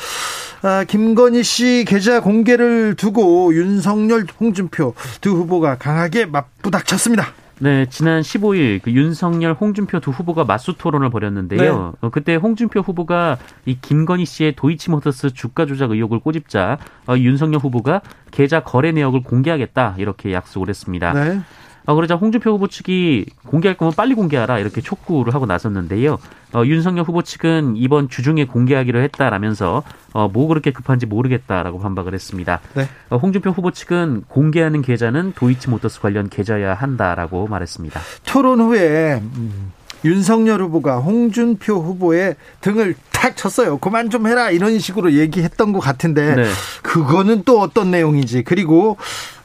아, 0.62 0.84
김건희 0.84 1.42
씨 1.42 1.84
계좌 1.87 2.20
공개를 2.20 2.94
두고 2.94 3.54
윤석열, 3.54 4.26
홍준표 4.38 4.94
두 5.20 5.30
후보가 5.30 5.78
강하게 5.78 6.26
맞부닥쳤습니다. 6.26 7.32
네, 7.62 7.87
지난 7.90 8.22
15일 8.22 8.82
그 8.82 8.90
윤석열, 8.90 9.52
홍준표 9.52 10.00
두 10.00 10.11
후보가 10.11 10.42
맞수 10.44 10.75
토론을 10.78 11.11
벌였는데요. 11.11 11.61
네. 11.61 11.68
어, 12.00 12.11
그때 12.11 12.34
홍준표 12.34 12.80
후보가 12.80 13.38
이 13.66 13.78
김건희 13.80 14.25
씨의 14.25 14.56
도이치모터스 14.56 15.32
주가 15.32 15.64
조작 15.64 15.92
의혹을 15.92 16.18
꼬집자 16.18 16.78
어, 17.06 17.16
윤석열 17.16 17.61
후보가 17.61 18.02
계좌 18.32 18.64
거래 18.64 18.90
내역을 18.90 19.22
공개하겠다 19.22 19.94
이렇게 19.99 20.32
약속을 20.32 20.68
했습니다. 20.70 21.12
네. 21.12 21.40
어, 21.84 21.94
그러자 21.94 22.14
홍준표 22.14 22.52
후보 22.52 22.68
측이 22.68 23.26
공개할 23.46 23.76
거면 23.76 23.92
빨리 23.96 24.14
공개하라 24.14 24.58
이렇게 24.58 24.80
촉구를 24.80 25.34
하고 25.34 25.46
나섰는데요. 25.46 26.18
어, 26.54 26.62
윤석열 26.64 27.04
후보 27.04 27.22
측은 27.22 27.76
이번 27.76 28.08
주중에 28.08 28.46
공개하기로 28.46 29.00
했다라면서 29.00 29.82
어, 30.12 30.28
뭐 30.28 30.46
그렇게 30.46 30.70
급한지 30.70 31.06
모르겠다라고 31.06 31.78
반박을 31.78 32.14
했습니다. 32.14 32.60
네. 32.74 32.88
어, 33.10 33.16
홍준표 33.16 33.50
후보 33.50 33.70
측은 33.70 34.24
공개하는 34.28 34.82
계좌는 34.82 35.32
도이치모터스 35.34 36.00
관련 36.00 36.28
계좌야 36.28 36.74
한다라고 36.74 37.46
말했습니다. 37.48 38.00
토론 38.26 38.60
후에 38.60 39.20
음, 39.22 39.72
윤석열 40.04 40.62
후보가 40.62 40.98
홍준표 40.98 41.74
후보의 41.74 42.36
등을 42.60 42.94
탁 43.10 43.36
쳤어요. 43.36 43.78
그만 43.78 44.10
좀 44.10 44.26
해라 44.26 44.50
이런 44.50 44.78
식으로 44.78 45.12
얘기했던 45.12 45.72
것 45.72 45.78
같은데 45.80 46.34
네. 46.34 46.44
그거는 46.82 47.42
또 47.44 47.60
어떤 47.60 47.90
내용인지 47.90 48.42
그리고 48.42 48.96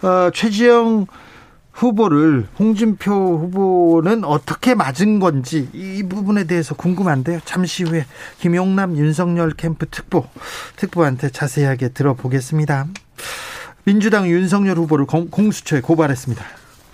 어, 0.02 0.30
최지영 0.34 1.06
후보를 1.78 2.48
홍준표 2.58 3.12
후보는 3.12 4.24
어떻게 4.24 4.74
맞은 4.74 5.20
건지 5.20 5.70
이 5.74 6.04
부분에 6.10 6.46
대해서 6.46 6.74
궁금한데요. 6.74 7.40
잠시 7.46 7.84
후에 7.84 8.06
김용남 8.40 8.98
윤석열 8.98 9.52
캠프 9.52 9.86
특보 9.86 10.26
특보한테 10.76 11.30
자세하게 11.30 11.90
들어보겠습니다. 11.90 12.88
민주당 13.84 14.28
윤석열 14.28 14.78
후보를 14.78 15.06
공 15.06 15.52
수처에 15.52 15.82
고발했습니다. 15.82 16.44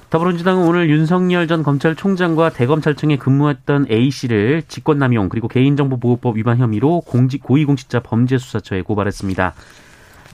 더불어민주당은 0.09 0.67
오늘 0.67 0.89
윤석열 0.89 1.47
전 1.47 1.63
검찰총장과 1.63 2.49
대검찰청에 2.49 3.17
근무했던 3.17 3.87
A 3.89 4.11
씨를 4.11 4.63
직권남용 4.67 5.29
그리고 5.29 5.47
개인정보보호법 5.47 6.37
위반 6.37 6.59
혐의로 6.59 7.01
공직 7.01 7.41
고위공직자 7.41 8.01
범죄수사처에 8.01 8.81
고발했습니다. 8.81 9.53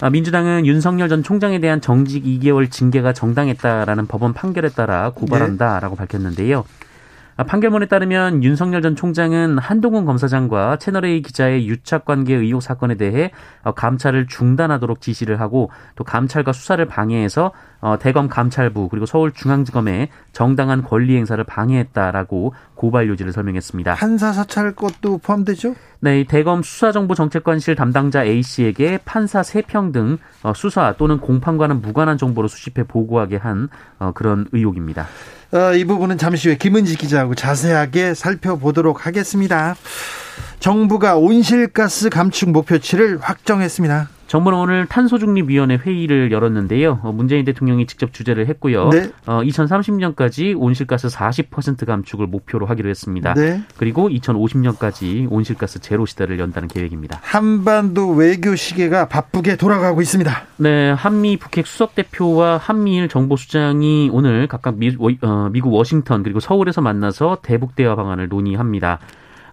아, 0.02 0.10
민주당은 0.10 0.66
윤석열 0.66 1.10
전 1.10 1.24
총장에 1.24 1.60
대한 1.60 1.82
정직 1.82 2.24
2개월 2.24 2.72
징계가 2.72 3.14
정당했다라는 3.14 4.08
법원 4.08 4.34
판결에 4.34 4.70
따라 4.70 5.12
고발한다라고 5.14 5.96
네. 5.96 6.00
밝혔는데요. 6.00 6.64
아, 7.40 7.46
판결문에 7.46 7.86
따르면 7.86 8.44
윤석열 8.44 8.82
전 8.82 8.98
총장은 8.98 9.60
한동훈 9.60 10.04
검사장과 10.04 10.76
채널A 10.76 11.22
기자의 11.22 11.70
유착 11.70 12.04
관계 12.04 12.36
의혹 12.36 12.62
사건에 12.62 12.96
대해 12.96 13.32
어, 13.64 13.72
감찰을 13.72 14.28
중단하도록 14.28 15.00
지시를 15.00 15.40
하고 15.40 15.72
또 15.96 16.04
감찰과 16.04 16.52
수사를 16.52 16.86
방해해서 16.86 17.54
어, 17.80 17.98
대검 17.98 18.28
감찰부 18.28 18.90
그리고 18.90 19.06
서울중앙지검에 19.06 20.10
정당한 20.34 20.84
권리 20.84 21.16
행사를 21.16 21.42
방해했다라고 21.42 22.54
고발 22.76 23.08
요지를 23.08 23.32
설명했습니다. 23.32 23.96
판사 23.96 24.34
사찰 24.34 24.76
것도 24.76 25.20
포함되죠? 25.20 25.76
네, 26.02 26.26
대검 26.26 26.62
수사정보정책관실 26.62 27.76
담당자 27.76 28.26
A 28.26 28.44
씨에게 28.44 29.00
판사 29.06 29.44
3평 29.44 29.94
등 29.94 30.18
어, 30.44 30.52
수사 30.54 30.94
또는 30.98 31.22
공판과는 31.22 31.80
무관한 31.80 32.18
정보를 32.18 32.50
수집해 32.50 32.84
보고하게 32.84 33.38
한 33.38 33.70
그런 34.14 34.46
의혹입니다. 34.52 35.06
어, 35.52 35.74
이 35.74 35.84
부분은 35.84 36.20
잠시 36.20 36.48
후에 36.48 36.58
김은지 36.58 36.96
기자하고 36.96 37.34
자세하게 37.34 38.14
살펴보도록 38.14 39.08
하겠습니다. 39.08 39.76
정부가 40.60 41.16
온실가스 41.16 42.10
감축 42.10 42.52
목표치를 42.52 43.20
확정했습니다. 43.20 44.10
정부는 44.30 44.60
오늘 44.60 44.86
탄소중립위원회 44.86 45.78
회의를 45.78 46.32
열었는데요. 46.32 47.00
어, 47.02 47.12
문재인 47.12 47.46
대통령이 47.46 47.88
직접 47.88 48.14
주재를 48.14 48.48
했고요. 48.48 48.90
네. 48.90 49.10
어, 49.26 49.42
2030년까지 49.42 50.54
온실가스 50.56 51.08
40% 51.08 51.88
감축을 51.88 52.28
목표로 52.28 52.68
하기로 52.68 52.90
했습니다. 52.92 53.34
네. 53.34 53.64
그리고 53.78 54.08
2050년까지 54.08 55.28
온실가스 55.32 55.80
제로 55.80 56.06
시대를 56.06 56.38
연다는 56.38 56.68
계획입니다. 56.68 57.20
한반도 57.24 58.12
외교 58.12 58.56
시계가 58.56 59.08
바쁘게 59.08 59.56
돌아가고 59.56 60.00
있습니다. 60.00 60.44
네, 60.58 60.92
한미 60.92 61.38
북핵 61.38 61.66
수석 61.66 61.96
대표와 61.96 62.58
한미일 62.58 63.10
정보수장이 63.10 64.12
오늘 64.14 64.46
각각 64.46 64.78
미, 64.78 64.96
어, 65.22 65.50
미국 65.52 65.74
워싱턴 65.74 66.22
그리고 66.22 66.40
서울에서 66.40 66.82
만나서 66.82 67.40
대북 67.42 67.76
대화 67.76 67.96
방안을 67.96 68.28
논의합니다. 68.28 69.00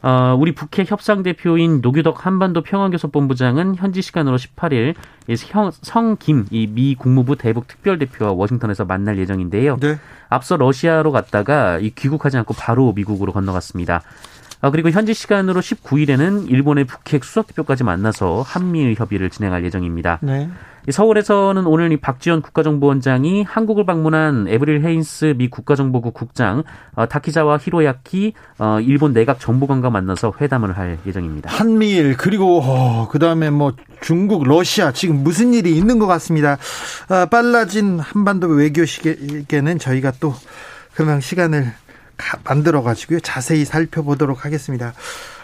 어, 0.07 0.37
우리 0.39 0.53
북핵 0.53 0.89
협상 0.89 1.25
대표인 1.25 1.81
노규덕 1.81 2.27
한반도 2.27 2.63
평화교섭 2.63 3.11
본부장은 3.11 3.75
현지 3.75 4.03
시간으로 4.03 4.37
18일 4.37 4.95
성김 5.83 6.47
이미 6.53 6.95
국무부 6.95 7.35
대북 7.35 7.67
특별 7.67 7.99
대표와 7.99 8.31
워싱턴에서 8.31 8.85
만날 8.85 9.19
예정인데요. 9.19 9.79
네. 9.81 9.99
앞서 10.29 10.57
러시아로 10.57 11.11
갔다가 11.11 11.81
이 11.81 11.91
귀국하지 11.91 12.37
않고 12.37 12.55
바로 12.55 12.93
미국으로 12.93 13.33
건너갔습니다. 13.33 14.03
아, 14.61 14.71
그리고 14.71 14.91
현지 14.91 15.13
시간으로 15.13 15.61
19일에는 15.61 16.51
일본의 16.51 16.85
북핵 16.85 17.25
수석 17.25 17.49
대표까지 17.49 17.83
만나서 17.83 18.43
한미일 18.43 18.95
협의를 18.97 19.29
진행할 19.29 19.65
예정입니다. 19.65 20.21
네. 20.23 20.49
서울에서는 20.93 21.67
오늘 21.67 21.93
이 21.93 21.97
박지원 21.97 22.43
국가정보원장이 22.43 23.43
한국을 23.43 23.85
방문한 23.85 24.47
에브릴 24.49 24.85
헤인스 24.85 25.35
미 25.37 25.49
국가정보국 25.49 26.15
국장 26.15 26.63
어, 26.95 27.07
타키자와 27.07 27.59
히로야키 27.59 28.35
어, 28.59 28.79
일본 28.81 29.13
내각 29.13 29.41
정보관과 29.41 29.91
만나서 29.91 30.35
회담을 30.41 30.77
할 30.77 30.99
예정입니다. 31.07 31.51
한미일 31.51 32.17
그리고 32.17 32.61
어, 32.63 33.09
그다음에 33.09 33.51
뭐 33.51 33.73
중국, 34.01 34.45
러시아 34.45 34.93
지금 34.93 35.25
무슨 35.25 35.55
일이 35.55 35.77
있는 35.77 35.99
것 35.99 36.07
같습니다. 36.07 36.59
아, 37.09 37.27
빨라진 37.27 37.99
한반도 37.99 38.47
외교 38.49 38.85
시계는 38.85 39.79
저희가 39.79 40.13
또 40.21 40.35
그냥 40.95 41.21
시간을 41.21 41.73
만들어 42.45 42.83
가지고요. 42.83 43.21
자세히 43.21 43.65
살펴보도록 43.65 44.45
하겠습니다. 44.45 44.95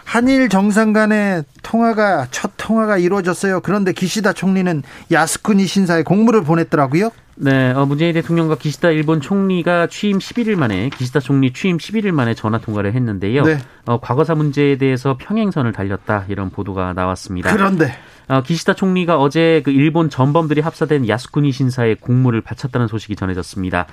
한일 0.05 0.49
정상 0.49 0.93
간의 0.93 1.43
통화가 1.61 2.27
첫 2.31 2.51
통화가 2.57 2.97
이루어졌어요. 2.97 3.61
그런데 3.61 3.93
기시다 3.93 4.33
총리는 4.33 4.83
야스쿠니 5.11 5.65
신사에 5.65 6.03
공물을 6.03 6.43
보냈더라고요. 6.43 7.11
네, 7.35 7.71
어, 7.71 7.85
문재인 7.85 8.13
대통령과 8.13 8.55
기시다 8.55 8.89
일본 8.91 9.19
총리가 9.19 9.87
취임 9.87 10.19
11일 10.19 10.55
만에 10.55 10.89
기시다 10.89 11.19
총리 11.19 11.51
취임 11.51 11.77
11일 11.77 12.11
만에 12.11 12.35
전화 12.35 12.59
통화를 12.59 12.93
했는데요. 12.93 13.43
네. 13.43 13.57
어, 13.85 13.99
과거사 13.99 14.35
문제에 14.35 14.77
대해서 14.77 15.17
평행선을 15.17 15.71
달렸다 15.71 16.25
이런 16.29 16.51
보도가 16.51 16.93
나왔습니다. 16.93 17.51
그런데 17.51 17.91
어, 18.27 18.43
기시다 18.43 18.73
총리가 18.73 19.17
어제 19.19 19.61
그 19.65 19.71
일본 19.71 20.09
전범들이 20.09 20.61
합사된 20.61 21.07
야스쿠니 21.07 21.51
신사에 21.51 21.95
공물을 21.95 22.41
바쳤다는 22.41 22.87
소식이 22.87 23.15
전해졌습니다. 23.15 23.87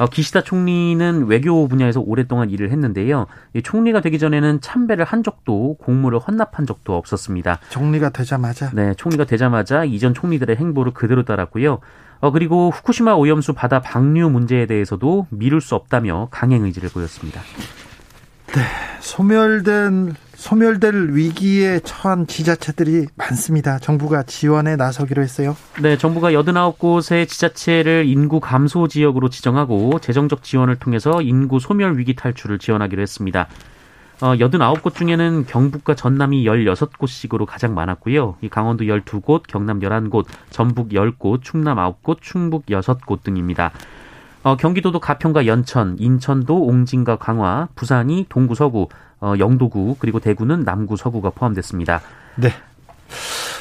어, 0.00 0.06
기시다 0.06 0.40
총리는 0.40 1.26
외교 1.26 1.68
분야에서 1.68 2.00
오랫동안 2.00 2.48
일을 2.48 2.70
했는데요. 2.70 3.26
총리가 3.62 4.00
되기 4.00 4.18
전에는 4.18 4.62
참배를 4.62 5.04
한 5.04 5.22
적도 5.22 5.74
공무를 5.74 6.18
헌납한 6.18 6.64
적도 6.64 6.96
없었습니다. 6.96 7.58
총리가 7.68 8.08
되자마자? 8.08 8.70
네, 8.72 8.94
총리가 8.94 9.24
되자마자 9.24 9.84
이전 9.84 10.14
총리들의 10.14 10.56
행보를 10.56 10.94
그대로 10.94 11.24
따랐고요. 11.26 11.80
어, 12.20 12.30
그리고 12.30 12.70
후쿠시마 12.70 13.12
오염수 13.12 13.52
바다 13.52 13.82
방류 13.82 14.30
문제에 14.30 14.64
대해서도 14.64 15.26
미룰 15.28 15.60
수 15.60 15.74
없다며 15.74 16.28
강행 16.30 16.64
의지를 16.64 16.88
보였습니다. 16.88 17.42
네, 18.54 18.62
소멸된 19.00 20.14
소멸될 20.40 21.10
위기에 21.10 21.80
처한 21.80 22.26
지자체들이 22.26 23.08
많습니다. 23.14 23.78
정부가 23.78 24.22
지원에 24.22 24.74
나서기로 24.74 25.22
했어요. 25.22 25.54
네, 25.82 25.98
정부가 25.98 26.32
89곳의 26.32 27.28
지자체를 27.28 28.06
인구 28.06 28.40
감소 28.40 28.88
지역으로 28.88 29.28
지정하고 29.28 29.98
재정적 30.00 30.42
지원을 30.42 30.76
통해서 30.76 31.20
인구 31.20 31.60
소멸 31.60 31.98
위기 31.98 32.16
탈출을 32.16 32.58
지원하기로 32.58 33.02
했습니다. 33.02 33.48
어, 34.22 34.32
89곳 34.32 34.94
중에는 34.94 35.44
경북과 35.46 35.94
전남이 35.94 36.46
16곳씩으로 36.46 37.44
가장 37.44 37.74
많았고요. 37.74 38.36
이 38.40 38.48
강원도 38.48 38.84
12곳, 38.84 39.42
경남 39.46 39.80
11곳, 39.80 40.24
전북 40.48 40.88
10곳, 40.88 41.42
충남 41.42 41.76
9곳, 41.76 42.22
충북 42.22 42.64
6곳 42.64 43.22
등입니다. 43.22 43.72
어, 44.42 44.56
경기도도 44.56 45.00
가평과 45.00 45.46
연천, 45.46 45.96
인천도 45.98 46.64
옹진과 46.64 47.16
강화, 47.16 47.68
부산이 47.74 48.26
동구 48.28 48.54
서구, 48.54 48.88
어, 49.20 49.34
영도구 49.38 49.96
그리고 49.98 50.18
대구는 50.18 50.64
남구 50.64 50.96
서구가 50.96 51.30
포함됐습니다. 51.30 52.00
네. 52.36 52.50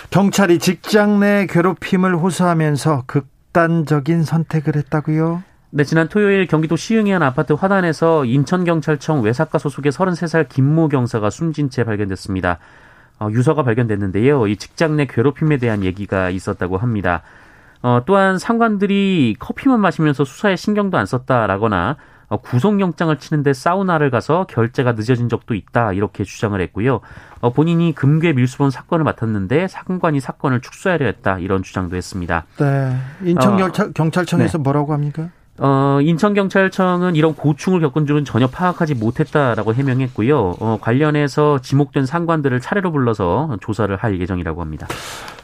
경찰이 0.09 0.59
직장 0.59 1.19
내 1.19 1.45
괴롭힘을 1.47 2.15
호소하면서 2.15 3.03
극단적인 3.07 4.23
선택을 4.23 4.75
했다고요? 4.75 5.43
네, 5.71 5.83
지난 5.83 6.07
토요일 6.07 6.47
경기도 6.47 6.75
시흥의 6.75 7.13
한 7.13 7.21
아파트 7.21 7.53
화단에서 7.53 8.25
인천경찰청 8.25 9.21
외사과 9.21 9.59
소속의 9.59 9.91
33살 9.91 10.49
김모 10.49 10.87
경사가 10.89 11.29
숨진 11.29 11.69
채 11.69 11.83
발견됐습니다. 11.83 12.57
어, 13.19 13.29
유서가 13.31 13.63
발견됐는데요. 13.63 14.47
이 14.47 14.55
직장 14.55 14.95
내 14.95 15.05
괴롭힘에 15.05 15.57
대한 15.57 15.83
얘기가 15.83 16.29
있었다고 16.29 16.77
합니다. 16.77 17.21
어, 17.81 18.01
또한 18.05 18.37
상관들이 18.37 19.35
커피만 19.39 19.79
마시면서 19.79 20.25
수사에 20.25 20.55
신경도 20.55 20.97
안 20.97 21.05
썼다라거나 21.05 21.97
어, 22.29 22.37
구속영장을 22.37 23.17
치는데 23.17 23.53
사우나를 23.53 24.11
가서 24.11 24.45
결제가 24.47 24.93
늦어진 24.93 25.29
적도 25.29 25.55
있다 25.55 25.93
이렇게 25.93 26.23
주장을 26.23 26.59
했고요. 26.61 27.01
어, 27.41 27.51
본인이 27.51 27.93
금괴 27.93 28.33
밀수본 28.33 28.69
사건을 28.69 29.03
맡았는데 29.03 29.67
사건관이 29.67 30.19
사건을 30.19 30.61
축소하려 30.61 31.05
했다 31.07 31.39
이런 31.39 31.63
주장도 31.63 31.95
했습니다. 31.95 32.45
네. 32.57 32.95
인천 33.23 33.57
경찰, 33.57 33.93
경찰청에서 33.93 34.57
네. 34.59 34.61
뭐라고 34.61 34.93
합니까? 34.93 35.29
어, 35.61 35.99
인천경찰청은 36.01 37.15
이런 37.15 37.35
고충을 37.35 37.81
겪은 37.81 38.05
줄은 38.05 38.23
전혀 38.23 38.47
파악하지 38.47 38.95
못했다라고 38.95 39.73
해명했고요. 39.73 40.55
어, 40.59 40.77
관련해서 40.79 41.59
지목된 41.59 42.05
상관들을 42.05 42.61
차례로 42.61 42.91
불러서 42.91 43.57
조사를 43.59 43.93
할 43.97 44.19
예정이라고 44.21 44.61
합니다. 44.61 44.87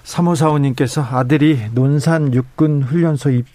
3호사원님께서 0.05 1.13
아들이 1.13 1.59
논산 1.73 2.33
육군 2.33 2.83
훈련소 2.83 3.31
입, 3.31 3.45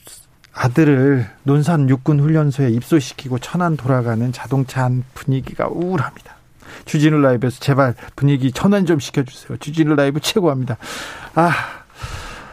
아들을 0.53 1.27
논산 1.45 1.89
육군 1.89 2.21
훈련소에 2.21 2.71
입소시키고 2.71 3.39
천안 3.39 3.77
돌아가는 3.77 4.33
자동차 4.33 4.85
안 4.85 5.05
분위기가 5.15 5.69
우울합니다. 5.69 6.37
주진우 6.85 7.21
라이브에서 7.21 7.61
제발 7.61 7.95
분위기 8.17 8.53
천안 8.53 8.85
좀 8.85 8.99
시켜주세요. 8.99 9.59
주진우 9.59 9.95
라이브 9.95 10.21
최고합니다. 10.21 10.77
아, 11.35 11.80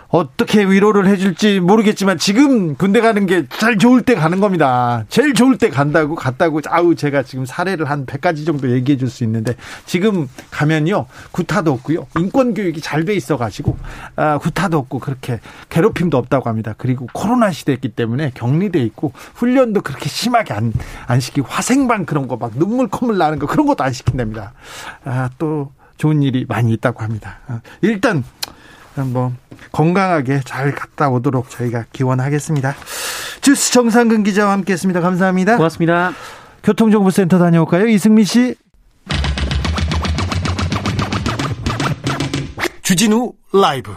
어떻게 0.10 0.64
위로를 0.64 1.06
해줄지 1.08 1.60
모르겠지만 1.60 2.18
지금 2.18 2.76
군대 2.76 3.02
가는 3.02 3.26
게 3.26 3.46
제일 3.60 3.78
좋을 3.78 4.04
때 4.04 4.16
가는 4.16 4.40
겁니다. 4.40 5.04
제일 5.10 5.34
좋을 5.34 5.58
때 5.58 5.70
간다고 5.70 6.16
갔다고 6.16 6.62
아우 6.70 6.96
제가 6.96 7.24
지금 7.24 7.46
사례를 7.46 7.90
한 7.90 8.06
100가지 8.06 8.46
정도 8.46 8.72
얘기해 8.72 8.98
줄 8.98 9.10
수 9.10 9.24
있는데 9.26 9.56
지금 9.86 10.28
가면요 10.52 11.08
구타도 11.32 11.72
없고요 11.72 12.08
인권 12.18 12.54
교육이 12.54 12.80
잘 12.82 13.04
돼 13.06 13.14
있어 13.16 13.38
가지고 13.38 13.78
아, 14.16 14.38
구타도 14.38 14.78
없고 14.78 15.00
그렇게 15.00 15.40
괴롭힘도 15.70 16.18
없다고 16.18 16.50
합니다. 16.50 16.74
그리고 16.78 17.08
코로나 17.14 17.52
시대였기 17.52 17.90
때문에 17.90 18.32
격리돼 18.34 18.80
있고 18.84 19.12
훈련도 19.36 19.82
그렇게 19.82 20.10
심하게 20.10 20.54
안, 20.54 20.74
안 21.08 21.20
시키고 21.20 21.48
화생방 21.48 22.06
그런 22.06 22.28
거 22.28 22.38
막 22.38 22.52
눈물 22.56 22.88
콧물 22.88 23.18
나는 23.18 23.40
거 23.40 23.48
그런 23.48 23.66
것도 23.66 23.84
안 23.84 23.92
시킨답니다. 23.94 24.54
아, 25.04 25.30
또 25.40 25.72
좋은 25.98 26.22
일이 26.22 26.46
많이 26.48 26.72
있다고 26.74 27.02
합니다. 27.04 27.40
아, 27.48 27.62
일단 27.82 28.24
뭐 29.06 29.34
건강하게 29.72 30.42
잘 30.46 30.74
갔다 30.74 31.10
오도록 31.10 31.50
저희가 31.50 31.86
기원하겠습니다. 31.92 32.76
주스 33.42 33.72
정상근 33.72 34.24
기자와 34.24 34.52
함께했습니다. 34.54 35.02
감사합니다. 35.02 35.58
고맙습니다. 35.58 36.12
교통정보센터 36.64 37.40
다녀올까요, 37.40 37.88
이승미 37.88 38.26
씨? 38.26 38.56
주진우 42.82 43.34
라이브. 43.54 43.94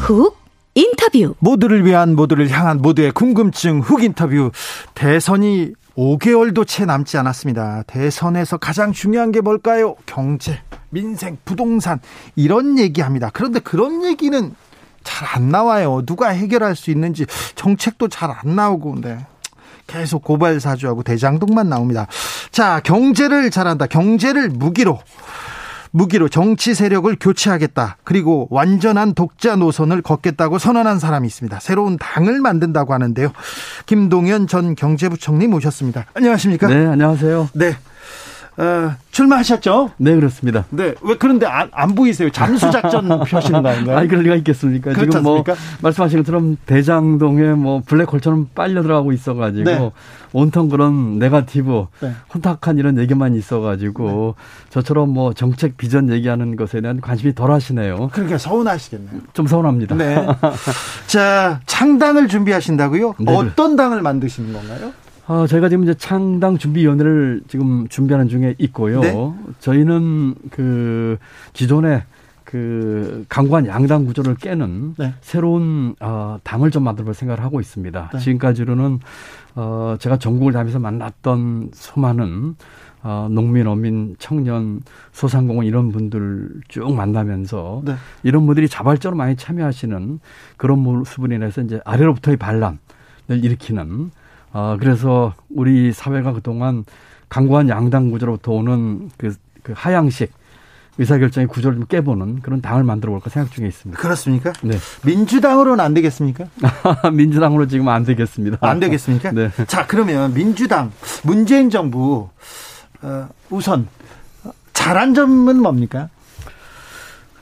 훅 0.00 0.45
인터뷰. 0.76 1.34
모두를 1.40 1.84
위한 1.84 2.14
모두를 2.14 2.48
향한 2.50 2.78
모두의 2.80 3.10
궁금증 3.10 3.80
훅 3.80 4.04
인터뷰. 4.04 4.52
대선이 4.94 5.72
5개월도 5.96 6.66
채 6.66 6.84
남지 6.84 7.16
않았습니다. 7.16 7.84
대선에서 7.86 8.58
가장 8.58 8.92
중요한 8.92 9.32
게 9.32 9.40
뭘까요? 9.40 9.96
경제, 10.04 10.60
민생, 10.90 11.38
부동산 11.46 12.00
이런 12.36 12.78
얘기합니다. 12.78 13.30
그런데 13.32 13.58
그런 13.60 14.04
얘기는 14.04 14.54
잘 15.02 15.28
안 15.34 15.48
나와요. 15.50 16.02
누가 16.04 16.28
해결할 16.28 16.76
수 16.76 16.90
있는지 16.90 17.24
정책도 17.54 18.08
잘 18.08 18.30
안 18.30 18.56
나오고 18.56 19.00
네. 19.00 19.18
계속 19.86 20.24
고발 20.24 20.58
사주하고 20.60 21.04
대장동만 21.04 21.68
나옵니다. 21.68 22.08
자, 22.50 22.80
경제를 22.80 23.50
잘한다. 23.50 23.86
경제를 23.86 24.48
무기로 24.50 24.98
무기로 25.90 26.28
정치 26.28 26.74
세력을 26.74 27.14
교체하겠다. 27.18 27.98
그리고 28.04 28.48
완전한 28.50 29.14
독자 29.14 29.56
노선을 29.56 30.02
걷겠다고 30.02 30.58
선언한 30.58 30.98
사람이 30.98 31.26
있습니다. 31.26 31.60
새로운 31.60 31.96
당을 31.98 32.40
만든다고 32.40 32.94
하는데요. 32.94 33.32
김동연 33.86 34.46
전 34.46 34.74
경제부총리 34.74 35.46
모셨습니다. 35.46 36.06
안녕하십니까? 36.14 36.68
네, 36.68 36.86
안녕하세요. 36.86 37.50
네. 37.54 37.76
어, 38.58 38.94
출마하셨죠? 39.10 39.90
네, 39.98 40.14
그렇습니다. 40.14 40.64
네. 40.70 40.94
왜 41.02 41.16
그런데 41.18 41.46
안, 41.46 41.68
안 41.72 41.94
보이세요? 41.94 42.30
잠수 42.30 42.70
작전 42.70 43.06
펴시는 43.24 43.62
거 43.62 43.68
아닌가요? 43.68 43.98
아니, 43.98 44.08
그럴 44.08 44.22
리가 44.24 44.34
있겠습니까? 44.36 44.94
지금 44.94 45.22
뭐 45.22 45.44
말씀하신 45.82 46.20
것처럼 46.20 46.56
대장동에 46.64 47.52
뭐 47.52 47.82
블랙홀처럼 47.84 48.48
빨려 48.54 48.82
들어가고 48.82 49.12
있어 49.12 49.34
가지고 49.34 49.64
네. 49.64 49.90
온통 50.32 50.68
그런 50.68 51.18
네가티브, 51.18 51.86
네. 52.00 52.12
혼탁한 52.34 52.78
이런 52.78 52.98
얘기만 52.98 53.34
있어 53.34 53.60
가지고 53.60 54.34
네. 54.38 54.70
저처럼 54.70 55.10
뭐 55.10 55.34
정책 55.34 55.76
비전 55.76 56.10
얘기하는 56.10 56.56
것에 56.56 56.80
대한 56.80 57.00
관심이 57.00 57.34
덜 57.34 57.50
하시네요. 57.52 58.08
그러니까 58.12 58.38
서운하시겠네요. 58.38 59.20
좀 59.34 59.46
서운합니다. 59.46 59.96
네. 59.96 60.26
자, 61.06 61.60
창당을 61.66 62.28
준비하신다고요? 62.28 63.14
네. 63.18 63.34
어떤 63.34 63.76
당을 63.76 64.00
만드시는 64.02 64.52
건가요? 64.52 64.92
어, 65.28 65.46
저희가 65.46 65.68
지금 65.68 65.84
이제 65.84 65.94
창당 65.94 66.56
준비위원회를 66.56 67.42
지금 67.48 67.88
준비하는 67.88 68.28
중에 68.28 68.54
있고요. 68.58 69.00
네? 69.00 69.32
저희는 69.58 70.34
그 70.50 71.18
기존에 71.52 72.04
그 72.44 73.24
강관 73.28 73.66
양당 73.66 74.06
구조를 74.06 74.36
깨는 74.36 74.94
네. 74.98 75.14
새로운 75.20 75.96
어, 76.00 76.38
당을 76.44 76.70
좀 76.70 76.84
만들어 76.84 77.04
볼 77.04 77.14
생각을 77.14 77.42
하고 77.42 77.60
있습니다. 77.60 78.10
네. 78.12 78.18
지금까지로는 78.18 79.00
어, 79.56 79.96
제가 79.98 80.18
전국을 80.18 80.52
다니면서 80.52 80.78
만났던 80.78 81.70
수많은 81.74 82.54
어, 83.02 83.28
농민, 83.30 83.66
어민, 83.66 84.16
청년, 84.18 84.80
소상공인 85.12 85.64
이런 85.64 85.90
분들 85.90 86.50
쭉 86.68 86.94
만나면서 86.94 87.82
네. 87.84 87.96
이런 88.22 88.46
분들이 88.46 88.68
자발적으로 88.68 89.16
많이 89.16 89.34
참여하시는 89.34 90.20
그런 90.56 90.78
모습을 90.78 91.32
인해서 91.32 91.62
이제 91.62 91.80
아래로부터의 91.84 92.36
반란을 92.36 92.78
일으키는 93.28 94.10
어, 94.52 94.76
그래서 94.78 95.34
우리 95.50 95.92
사회가 95.92 96.32
그동안 96.32 96.84
강고한 97.28 97.68
양당 97.68 98.10
구조로부터 98.10 98.52
오는 98.52 99.10
그, 99.16 99.34
그 99.62 99.72
하향식 99.76 100.32
의사결정의 100.98 101.46
구조를 101.48 101.78
좀 101.78 101.86
깨보는 101.86 102.40
그런 102.40 102.62
당을 102.62 102.82
만들어 102.82 103.12
볼까 103.12 103.28
생각 103.28 103.52
중에 103.52 103.66
있습니다. 103.66 104.00
그렇습니까? 104.00 104.52
네. 104.62 104.78
민주당으로는 105.04 105.84
안 105.84 105.92
되겠습니까? 105.92 106.46
민주당으로 107.12 107.66
지금 107.66 107.88
안 107.88 108.04
되겠습니다. 108.04 108.58
안 108.60 108.80
되겠습니까? 108.80 109.32
네. 109.32 109.50
자, 109.66 109.86
그러면 109.86 110.32
민주당, 110.32 110.92
문재인 111.22 111.68
정부, 111.68 112.30
어, 113.02 113.28
우선, 113.50 113.88
잘한 114.72 115.14
점은 115.14 115.60
뭡니까? 115.60 116.08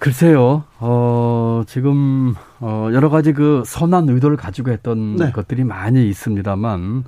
글쎄요, 0.04 0.64
어, 0.80 1.62
지금, 1.66 2.34
어, 2.60 2.90
여러 2.92 3.08
가지 3.08 3.32
그 3.32 3.62
선한 3.64 4.06
의도를 4.10 4.36
가지고 4.36 4.70
했던 4.70 5.16
네. 5.16 5.32
것들이 5.32 5.64
많이 5.64 6.06
있습니다만, 6.10 7.04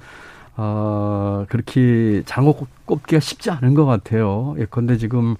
어, 0.56 1.44
그렇게 1.50 2.22
장어 2.24 2.54
꼽기가 2.86 3.20
쉽지 3.20 3.50
않은 3.50 3.74
것 3.74 3.84
같아요. 3.84 4.54
예컨대 4.58 4.96
지금 4.96 5.36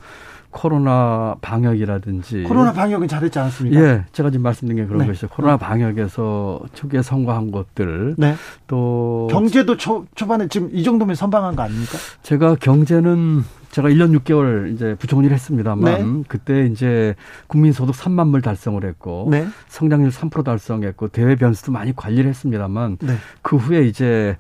코로나 0.57 1.37
방역이라든지. 1.43 2.45
코로나 2.45 2.73
방역은 2.73 3.09
잘했지 3.09 3.39
않았습니까? 3.39 3.79
예, 3.79 4.05
제가 4.13 4.31
지금 4.31 4.43
말씀드린 4.43 4.83
게 4.83 4.87
그런 4.87 5.03
네. 5.03 5.07
것이죠. 5.07 5.29
코로나 5.29 5.59
방역에서 5.59 6.63
초기에 6.73 7.03
성공한 7.03 7.51
것들. 7.51 8.15
네. 8.17 8.35
또. 8.67 9.29
경제도 9.31 9.77
초, 9.77 10.07
초반에 10.15 10.49
지금 10.49 10.71
이 10.73 10.83
정도면 10.83 11.15
선방한 11.15 11.57
거 11.57 11.63
아닙니까? 11.63 11.99
제가 12.23 12.55
경제는 12.55 13.45
제가 13.71 13.91
1년 13.91 14.19
6개월 14.19 14.73
이제 14.73 14.97
부총리를 14.99 15.35
했습니다만 15.35 15.83
네. 15.83 16.23
그때 16.29 16.65
이제 16.65 17.15
국민소득 17.49 17.95
3만 17.95 18.33
불 18.33 18.41
달성을 18.41 18.83
했고 18.83 19.29
네. 19.31 19.47
성장률 19.69 20.09
3% 20.09 20.43
달성했고 20.43 21.09
대외 21.09 21.37
변수도 21.37 21.73
많이 21.73 21.95
관리를 21.95 22.31
했습니다만 22.31 22.97
네. 23.03 23.17
그 23.43 23.57
후에 23.57 23.83
이제 23.83 24.39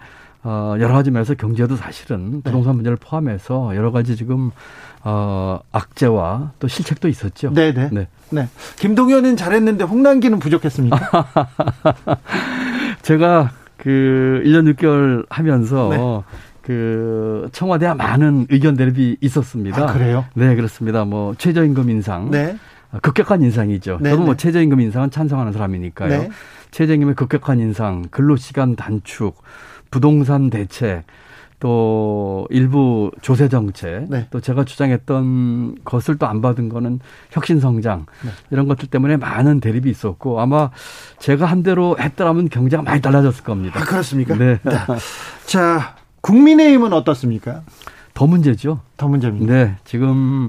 어 0.49 0.77
여러 0.79 0.95
가지 0.95 1.11
면에서 1.11 1.35
경제도 1.35 1.75
사실은 1.75 2.31
네. 2.31 2.41
부동산 2.45 2.77
문제를 2.77 2.97
포함해서 3.01 3.75
여러 3.75 3.91
가지 3.91 4.15
지금 4.15 4.53
어 5.03 5.59
악재와 5.73 6.53
또 6.61 6.69
실책도 6.69 7.09
있었죠. 7.09 7.53
네네. 7.53 7.73
네. 7.73 7.89
네. 7.91 8.09
네. 8.31 8.49
김동연은 8.77 9.37
잘했는데 9.37 9.83
홍남기는 9.83 10.39
부족했습니까? 10.39 11.27
제가 13.03 13.51
그 13.77 14.41
1년 14.45 14.73
6개월 14.73 15.27
하면서 15.29 15.89
네. 15.91 16.37
그 16.63 17.49
청와대와 17.51 17.95
많은 17.97 18.47
의견 18.49 18.77
대립이 18.77 19.17
있었습니다. 19.21 19.83
아, 19.83 19.93
그래요? 19.93 20.27
네, 20.35 20.55
그렇습니다. 20.55 21.05
뭐 21.05 21.35
최저임금 21.37 21.91
인상. 21.91 22.31
네. 22.31 22.57
급격한 23.03 23.43
인상이죠. 23.43 23.99
네, 24.01 24.11
저도 24.11 24.23
뭐 24.23 24.35
네. 24.35 24.37
최저임금 24.37 24.81
인상은 24.81 25.11
찬성하는 25.11 25.53
사람이니까요. 25.53 26.09
네. 26.09 26.31
최저임금의 26.71 27.15
급격한 27.17 27.59
인상, 27.59 28.05
근로시간 28.11 28.77
단축, 28.77 29.43
부동산 29.91 30.51
대책, 30.51 31.05
또 31.59 32.47
일부 32.51 33.11
조세 33.23 33.49
정책, 33.49 34.09
네. 34.11 34.27
또 34.31 34.41
제가 34.41 34.65
주장했던 34.65 35.77
것을 35.85 36.19
또 36.19 36.27
안 36.27 36.43
받은 36.43 36.69
거는 36.69 37.01
혁신 37.31 37.61
성장 37.61 38.05
네. 38.23 38.31
이런 38.51 38.69
것들 38.69 38.89
때문에 38.89 39.17
많은 39.17 39.61
대립이 39.61 39.89
있었고 39.91 40.39
아마 40.41 40.71
제가 41.19 41.47
한 41.47 41.63
대로 41.63 41.97
했더라면 41.99 42.51
경제가 42.51 42.83
많이 42.83 43.01
달라졌을 43.01 43.43
겁니다. 43.43 43.81
아, 43.81 43.85
그렇습니까? 43.85 44.37
네. 44.37 44.59
네. 44.63 44.73
자, 45.47 45.97
국민의힘은 46.21 46.93
어떻습니까? 46.93 47.63
더 48.13 48.27
문제죠. 48.27 48.81
더 48.97 49.09
문제입니다. 49.09 49.53
네. 49.53 49.77
지금 49.85 50.49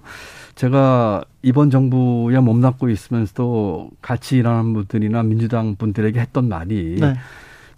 제가 0.56 1.24
이번 1.42 1.70
정부에 1.70 2.40
몸담고 2.40 2.90
있으면서도 2.90 3.92
같이 4.02 4.38
일하는 4.38 4.74
분들이나 4.74 5.24
민주당 5.24 5.76
분들에게 5.76 6.20
했던 6.20 6.50
말이 6.50 6.98
네. 7.00 7.14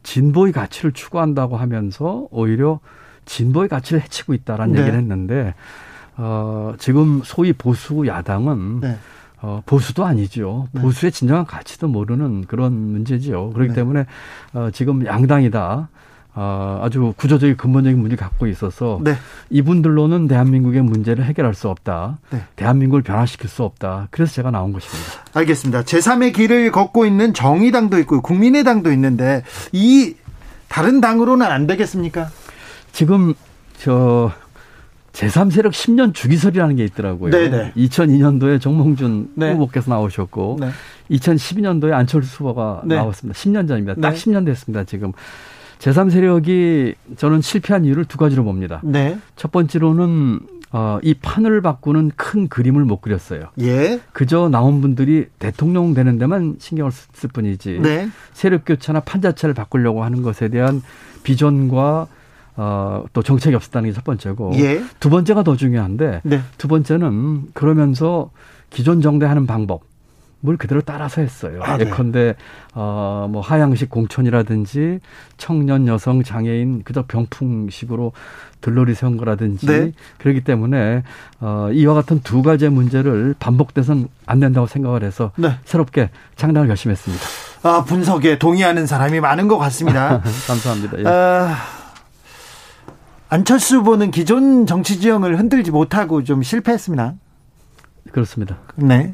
진보의 0.04 0.54
가치를 0.54 0.92
추구한다고 0.92 1.58
하면서 1.58 2.28
오히려 2.32 2.80
진보의 3.26 3.70
가치를 3.70 4.02
해치고 4.02 4.34
있다라는 4.34 4.74
네. 4.74 4.82
얘기를 4.82 4.98
했는데 4.98 5.54
어, 6.18 6.74
지금 6.78 7.22
소위 7.24 7.54
보수 7.54 8.06
야당은 8.08 8.80
네. 8.82 8.98
어, 9.42 9.62
보수도 9.66 10.06
아니죠. 10.06 10.68
네. 10.74 10.82
보수의 10.82 11.12
진정한 11.12 11.46
가치도 11.46 11.88
모르는 11.88 12.46
그런 12.46 12.74
문제지요. 12.74 13.52
그렇기 13.52 13.70
네. 13.70 13.76
때문에 13.76 14.06
어, 14.54 14.70
지금 14.74 15.06
양당이다. 15.06 15.90
어, 16.42 16.80
아주 16.82 17.14
구조적인 17.18 17.58
근본적인 17.58 18.00
문제를 18.00 18.18
갖고 18.18 18.48
있어서 18.48 19.02
네. 19.04 19.16
이분들로는 19.50 20.30
대한민국의 20.30 20.84
문제를 20.84 21.26
해결할 21.26 21.54
수 21.54 21.68
없다. 21.68 22.20
네. 22.30 22.44
대한민국을 22.56 23.02
변화시킬 23.02 23.50
수 23.50 23.64
없다. 23.64 24.08
그래서 24.10 24.32
제가 24.32 24.50
나온 24.50 24.72
것입니다. 24.72 25.12
알겠습니다. 25.34 25.82
제3의 25.82 26.34
길을 26.34 26.72
걷고 26.72 27.06
있는 27.06 27.34
정의당도 27.34 28.00
있고 28.00 28.22
국민의당도 28.22 28.90
있는데 28.94 29.44
이 29.74 30.16
다른 30.70 31.02
당으로는 31.02 31.46
안 31.46 31.68
되겠습니까? 31.68 32.30
지금 32.94 33.34
저 33.78 34.32
제3세력 35.12 35.72
10년 35.72 36.14
주기설이라는 36.14 36.78
게 36.78 36.86
있더라고요. 36.86 37.32
네네. 37.32 37.74
2002년도에 37.76 38.62
정몽준 38.62 39.34
네. 39.36 39.52
후보께서 39.52 39.92
나오셨고 39.92 40.60
네. 40.62 40.70
2012년도에 41.12 41.92
안철수 41.92 42.38
후보가 42.38 42.84
네. 42.86 42.96
나왔습니다. 42.96 43.38
10년 43.38 43.68
전입니다. 43.68 44.00
딱 44.00 44.14
10년 44.14 44.46
됐습니다. 44.46 44.86
지금 44.86 45.12
제3세력이 45.80 46.96
저는 47.18 47.42
실패한 47.42 47.86
이유를 47.86 48.06
두 48.06 48.18
가지로 48.18 48.44
봅니다. 48.44 48.82
네. 48.84 49.18
첫 49.36 49.52
번째로는 49.52 50.40
어, 50.72 51.00
이 51.02 51.16
판을 51.16 51.62
바꾸는 51.62 52.12
큰 52.16 52.48
그림을 52.48 52.86
못 52.86 53.02
그렸어요. 53.02 53.46
예. 53.60 54.00
그저 54.14 54.50
나온 54.50 54.82
분들이 54.82 55.26
대통령 55.40 55.94
되는 55.96 56.20
데만 56.20 56.58
신경을 56.60 56.92
쓸 56.92 57.30
뿐이지. 57.30 57.80
네. 57.82 58.10
세력 58.34 58.66
교체나 58.66 59.00
판 59.00 59.22
자체를 59.22 59.56
바꾸려고 59.56 60.04
하는 60.04 60.22
것에 60.22 60.50
대한 60.50 60.82
비전과 61.24 62.08
어, 62.56 63.06
또 63.14 63.24
정책이 63.24 63.56
없었다는 63.56 63.90
게 63.90 63.96
첫 63.96 64.04
번째고. 64.04 64.52
예. 64.56 64.84
두 65.00 65.10
번째가 65.10 65.44
더 65.44 65.56
중요한데. 65.56 66.22
네. 66.24 66.42
두 66.58 66.68
번째는 66.68 67.48
그러면서 67.54 68.30
기존 68.70 69.02
정대하는 69.02 69.48
방법. 69.48 69.82
물 70.42 70.56
그대로 70.58 70.82
따라서 70.82 71.22
했어요. 71.22 71.60
아, 71.64 71.78
네. 71.78 71.86
예컨대 71.86 72.36
어 72.74 73.28
뭐 73.30 73.42
하향식 73.42 73.90
공천이라든지 73.90 75.00
청년 75.38 75.88
여성 75.88 76.24
장애인 76.24 76.84
그저 76.84 77.04
병풍식으로 77.08 78.14
들러리 78.62 78.96
세운 78.96 79.18
거라든지 79.18 79.66
네. 79.68 79.92
그렇기 80.18 80.42
때문에 80.42 81.04
어 81.42 81.70
이와 81.72 81.94
같은 81.94 82.22
두 82.24 82.42
가지의 82.42 82.72
문제를 82.72 83.36
반복돼선 83.40 84.08
안 84.26 84.40
된다고 84.40 84.66
생각을 84.68 85.04
해서 85.04 85.32
네. 85.36 85.58
새롭게 85.66 86.10
창당을 86.38 86.68
결심했습니다. 86.68 87.24
아 87.64 87.84
분석에 87.84 88.40
동의하는 88.40 88.88
사람이 88.88 89.20
많은 89.20 89.48
것 89.48 89.58
같습니다. 89.58 90.22
감사합니다. 90.48 91.00
예. 91.00 91.04
아, 91.06 91.56
안철수 93.30 93.78
후보는 93.78 94.12
기존 94.12 94.66
정치 94.66 95.00
지형을 95.00 95.38
흔들지 95.38 95.70
못하고 95.72 96.24
좀 96.24 96.42
실패했습니다. 96.42 97.14
그렇습니다. 98.12 98.58
네. 98.76 99.14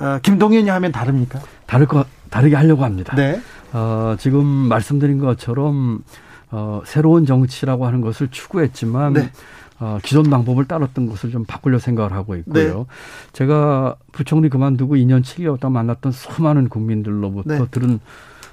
어, 0.00 0.18
김동연이 0.22 0.68
하면 0.68 0.92
다릅니까? 0.92 1.40
다를 1.66 1.86
거 1.86 2.04
다르게 2.30 2.56
하려고 2.56 2.84
합니다. 2.84 3.14
네. 3.14 3.40
어, 3.72 4.16
지금 4.18 4.44
말씀드린 4.44 5.18
것처럼 5.18 6.02
어, 6.50 6.82
새로운 6.84 7.26
정치라고 7.26 7.86
하는 7.86 8.00
것을 8.00 8.28
추구했지만 8.28 9.12
네. 9.12 9.30
어, 9.78 9.98
기존 10.02 10.24
방법을 10.24 10.66
따랐던 10.66 11.06
것을 11.06 11.30
좀 11.30 11.44
바꾸려 11.44 11.78
생각을 11.78 12.12
하고 12.12 12.36
있고요. 12.36 12.78
네. 12.78 12.84
제가 13.32 13.96
부총리 14.12 14.48
그만두고 14.48 14.96
2년 14.96 15.22
7개월 15.22 15.60
동안 15.60 15.86
만났던 15.86 16.12
수많은 16.12 16.68
국민들로부터 16.68 17.54
네. 17.54 17.66
들은 17.70 18.00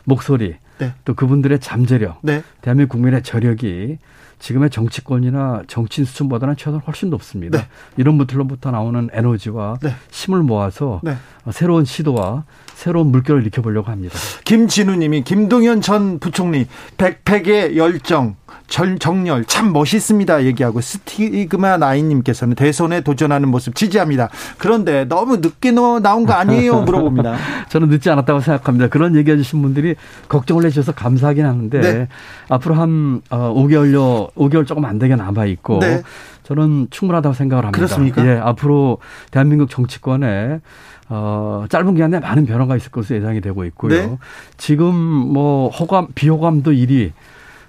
목소리 0.06 0.56
네. 0.80 0.94
또 1.06 1.14
그분들의 1.14 1.60
잠재력, 1.60 2.20
네. 2.22 2.44
대한민국 2.62 2.94
국민의 2.94 3.24
저력이 3.24 3.98
지금의 4.40 4.70
정치권이나 4.70 5.64
정치인 5.68 6.06
수준보다는 6.06 6.56
최소한 6.58 6.82
훨씬 6.86 7.10
높습니다. 7.10 7.60
네. 7.60 7.68
이런 7.98 8.18
분들로부터 8.18 8.72
나오는 8.72 9.10
에너지와 9.12 9.78
네. 9.82 9.96
힘을 10.12 10.44
모아서 10.44 11.02
네. 11.04 11.18
새로운 11.52 11.86
시도와 11.86 12.44
새로운 12.76 13.08
물결을 13.12 13.42
일으켜보려고 13.42 13.90
합니다. 13.90 14.16
김진우님이 14.46 15.24
김동연 15.24 15.82
전 15.82 16.20
부총리 16.20 16.68
백팩의 16.98 17.78
열정 17.78 18.36
절, 18.68 19.00
정렬 19.00 19.46
참 19.46 19.72
멋있습니다 19.72 20.44
얘기하고 20.46 20.82
스티그마 20.82 21.78
나인님께서는 21.78 22.56
대선에 22.56 23.02
도전하는 23.02 23.50
모습 23.50 23.76
지지합니다. 23.76 24.30
그런데 24.58 25.06
너무 25.06 25.38
늦게 25.38 25.72
나온 25.72 26.26
거 26.26 26.34
아니에요 26.34 26.82
물어봅니다. 26.84 27.38
저는 27.70 27.90
늦지 27.90 28.10
않았다고 28.10 28.42
생각합니다. 28.42 28.90
그런 28.90 29.16
얘기해 29.16 29.38
주신 29.38 29.62
분들이 29.62 29.96
걱정을 30.28 30.66
해 30.68 30.70
주셔서 30.70 30.92
감사하긴 30.92 31.46
하는데 31.46 31.80
네. 31.82 32.08
앞으로 32.50 32.76
한 32.76 33.22
5개월여 33.30 34.00
어, 34.00 34.30
5개월 34.36 34.68
조금 34.68 34.86
안 34.86 35.00
되게 35.00 35.16
남아 35.16 35.46
있고 35.46 35.80
네. 35.80 36.04
저는 36.44 36.88
충분하다고 36.92 37.34
생각을 37.34 37.66
합니다. 37.66 37.78
그렇습니까? 37.78 38.26
예, 38.26 38.38
앞으로 38.38 39.00
대한민국 39.32 39.70
정치권에 39.70 40.62
어, 41.10 41.66
짧은 41.70 41.96
기간 41.96 42.14
에 42.14 42.20
많은 42.20 42.46
변화가 42.46 42.76
있을 42.76 42.92
것으로 42.92 43.20
예상이 43.20 43.42
되고 43.42 43.66
있고요. 43.66 43.90
네. 43.90 44.18
지금 44.58 44.94
뭐 44.96 45.70
호감, 45.70 46.08
비호감도 46.16 46.72
1위, 46.72 47.12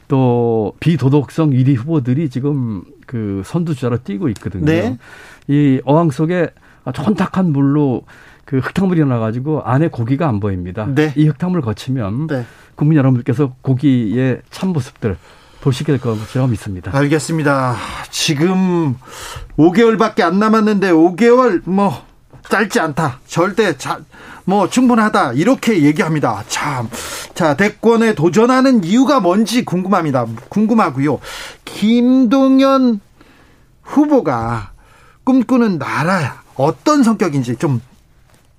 또 0.08 0.74
비도덕성 0.80 1.50
1위 1.50 1.76
후보들이 1.76 2.30
지금 2.30 2.82
그 3.06 3.42
선두주자로 3.44 3.98
뛰고 4.02 4.28
있거든요. 4.30 4.64
네. 4.64 4.98
이 5.46 5.80
어항 5.84 6.10
속에 6.10 6.48
촌탁한 6.92 7.52
물로 7.52 8.02
그 8.44 8.58
흙탕물이 8.58 9.04
나가지고 9.04 9.62
안에 9.62 9.88
고기가 9.88 10.26
안 10.26 10.40
보입니다. 10.40 10.86
네. 10.86 11.12
이 11.16 11.26
흙탕물 11.26 11.60
거치면 11.60 12.28
네. 12.28 12.44
국민 12.78 12.96
여러분들께서 12.98 13.54
고기의 13.60 14.40
참 14.52 14.68
모습들 14.68 15.18
보시게 15.60 15.92
될 15.92 16.00
거라고 16.00 16.24
제가 16.32 16.46
믿습니다. 16.46 16.96
알겠습니다. 16.96 17.74
지금 18.10 18.94
5개월밖에 19.58 20.20
안 20.20 20.38
남았는데 20.38 20.92
5개월 20.92 21.68
뭐 21.68 22.06
짧지 22.48 22.78
않다. 22.78 23.18
절대 23.26 23.76
자, 23.76 23.98
뭐 24.44 24.70
충분하다. 24.70 25.32
이렇게 25.32 25.82
얘기합니다. 25.82 26.44
참. 26.46 26.88
자, 27.34 27.56
대권에 27.56 28.14
도전하는 28.14 28.84
이유가 28.84 29.18
뭔지 29.18 29.64
궁금합니다. 29.64 30.26
궁금하고요. 30.48 31.18
김동연 31.64 33.00
후보가 33.82 34.70
꿈꾸는 35.24 35.78
나라 35.78 36.42
어떤 36.54 37.02
성격인지 37.02 37.56
좀, 37.56 37.82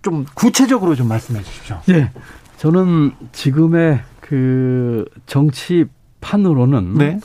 좀 0.02 0.26
구체적으로 0.34 0.96
좀 0.96 1.08
말씀해 1.08 1.42
주십시오. 1.42 1.80
예. 1.88 2.12
저는 2.58 3.14
지금의 3.32 4.02
그 4.30 5.06
정치판으로는 5.26 6.94
네. 7.00 7.20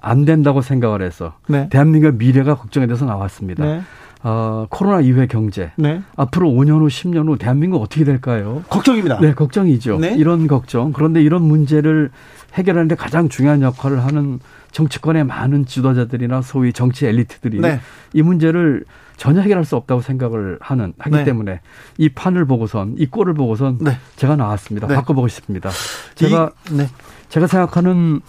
안 0.00 0.24
된다고 0.24 0.60
생각을 0.60 1.02
해서 1.02 1.34
네. 1.48 1.68
대한민국의 1.68 2.14
미래가 2.14 2.54
걱정이 2.54 2.86
돼서 2.86 3.04
나왔습니다. 3.04 3.64
네. 3.64 3.80
어, 4.22 4.66
코로나 4.70 5.00
이후의 5.00 5.26
경제. 5.26 5.72
네. 5.74 6.00
앞으로 6.14 6.48
5년 6.48 6.78
후, 6.80 6.86
10년 6.86 7.26
후 7.26 7.36
대한민국 7.38 7.82
어떻게 7.82 8.04
될까요? 8.04 8.62
걱정입니다. 8.70 9.18
네, 9.18 9.34
걱정이죠. 9.34 9.98
네. 9.98 10.14
이런 10.14 10.46
걱정. 10.46 10.92
그런데 10.92 11.20
이런 11.20 11.42
문제를 11.42 12.10
해결하는데 12.54 12.94
가장 12.94 13.28
중요한 13.28 13.60
역할을 13.60 14.04
하는 14.04 14.38
정치권의 14.70 15.24
많은 15.24 15.66
지도자들이나 15.66 16.42
소위 16.42 16.72
정치 16.72 17.04
엘리트들이 17.06 17.58
네. 17.58 17.80
이 18.12 18.22
문제를 18.22 18.84
전혀 19.16 19.40
해결할 19.40 19.64
수 19.64 19.76
없다고 19.76 20.00
생각을 20.00 20.58
하는 20.60 20.92
하기 20.98 21.16
네. 21.16 21.24
때문에 21.24 21.60
이 21.98 22.08
판을 22.08 22.46
보고선 22.46 22.96
이 22.98 23.06
꼴을 23.06 23.34
보고선 23.34 23.78
네. 23.80 23.98
제가 24.16 24.36
나왔습니다. 24.36 24.86
네. 24.86 24.94
바꿔보고 24.94 25.28
싶습니다. 25.28 25.70
제가 26.14 26.50
이, 26.70 26.74
네. 26.76 26.88
제가 27.28 27.46
생각하는 27.46 28.20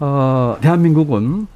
어 0.00 0.56
대한민국은 0.60 1.46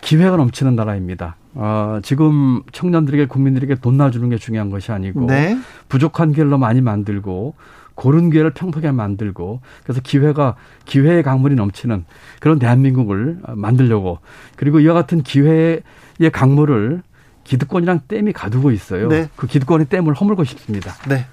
기회가 0.00 0.36
넘치는 0.36 0.76
나라입니다. 0.76 1.36
어, 1.54 1.98
지금 2.02 2.62
청년들에게 2.72 3.26
국민들에게 3.26 3.76
돈 3.76 3.96
놔주는 3.96 4.28
게 4.28 4.38
중요한 4.38 4.70
것이 4.70 4.92
아니고 4.92 5.26
네. 5.26 5.58
부족한 5.88 6.32
기회를 6.32 6.56
많이 6.56 6.80
만들고 6.80 7.54
고른 7.94 8.30
기회를 8.30 8.52
평평하게 8.52 8.92
만들고 8.92 9.60
그래서 9.82 10.00
기회가 10.00 10.54
기회의 10.84 11.24
강물이 11.24 11.56
넘치는 11.56 12.04
그런 12.38 12.60
대한민국을 12.60 13.40
만들려고 13.56 14.20
그리고 14.54 14.78
이와 14.78 14.94
같은 14.94 15.22
기회의 15.22 15.82
강물을 16.32 17.02
기득권이랑 17.48 18.02
댐이 18.08 18.32
가두고 18.32 18.70
있어요. 18.70 19.08
네. 19.08 19.28
그 19.34 19.46
기득권의 19.46 19.86
댐을 19.88 20.14
허물고 20.14 20.44
싶습니다. 20.44 20.92
네. 21.08 21.24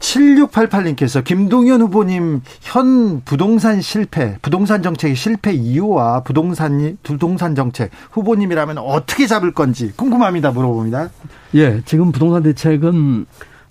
7688님께서 0.00 1.22
김동연 1.22 1.80
후보님 1.80 2.40
현 2.60 3.20
부동산 3.24 3.80
실패, 3.80 4.36
부동산 4.42 4.82
정책의 4.82 5.14
실패 5.14 5.52
이유와 5.52 6.24
부동산 6.24 6.98
부동산 7.04 7.54
정책 7.54 7.92
후보님이라면 8.10 8.78
어떻게 8.78 9.28
잡을 9.28 9.52
건지 9.52 9.92
궁금합니다. 9.96 10.50
물어봅니다. 10.50 11.10
예, 11.54 11.82
지금 11.84 12.10
부동산 12.10 12.42
대책은 12.42 13.26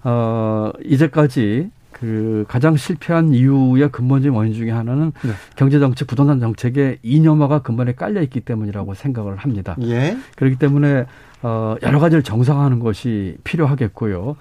어 0.05 0.71
이제까지 0.85 1.69
그 1.91 2.45
가장 2.47 2.77
실패한 2.77 3.33
이유의 3.33 3.91
근본적인 3.91 4.35
원인 4.35 4.53
중에 4.53 4.71
하나는 4.71 5.11
네. 5.23 5.31
경제 5.57 5.79
정책, 5.79 6.07
부동산 6.07 6.39
정책의 6.39 6.99
이념화가 7.03 7.61
근본에 7.61 7.93
깔려 7.93 8.21
있기 8.23 8.39
때문이라고 8.39 8.95
생각을 8.95 9.35
합니다. 9.35 9.75
예. 9.81 10.17
그렇기 10.37 10.55
때문에 10.55 11.05
어 11.43 11.75
여러 11.81 11.99
가지를 11.99 12.23
정상화하는 12.23 12.79
것이 12.79 13.37
필요하겠고요. 13.43 14.35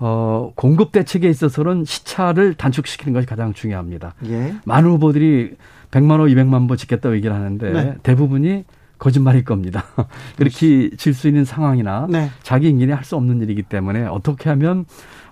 어, 0.00 0.52
공급 0.56 0.92
대책에 0.92 1.28
있어서는 1.28 1.84
시차를 1.84 2.54
단축시키는 2.54 3.12
것이 3.12 3.26
가장 3.26 3.52
중요합니다. 3.52 4.14
예. 4.26 4.54
많은 4.64 4.90
후보들이 4.90 5.56
100만 5.92 6.18
호, 6.18 6.24
200만 6.24 6.66
보 6.68 6.74
짓겠다고 6.76 7.14
얘기를 7.16 7.34
하는데 7.34 7.70
네. 7.72 7.94
대부분이 8.02 8.64
거짓말일 8.98 9.44
겁니다. 9.44 9.84
그렇게 10.36 10.90
질 10.96 11.14
수 11.14 11.28
있는 11.28 11.44
상황이나 11.44 12.06
네. 12.10 12.30
자기 12.42 12.68
인간이 12.68 12.90
할 12.92 13.04
수 13.04 13.16
없는 13.16 13.40
일이기 13.42 13.62
때문에 13.62 14.04
어떻게 14.06 14.48
하면 14.50 14.84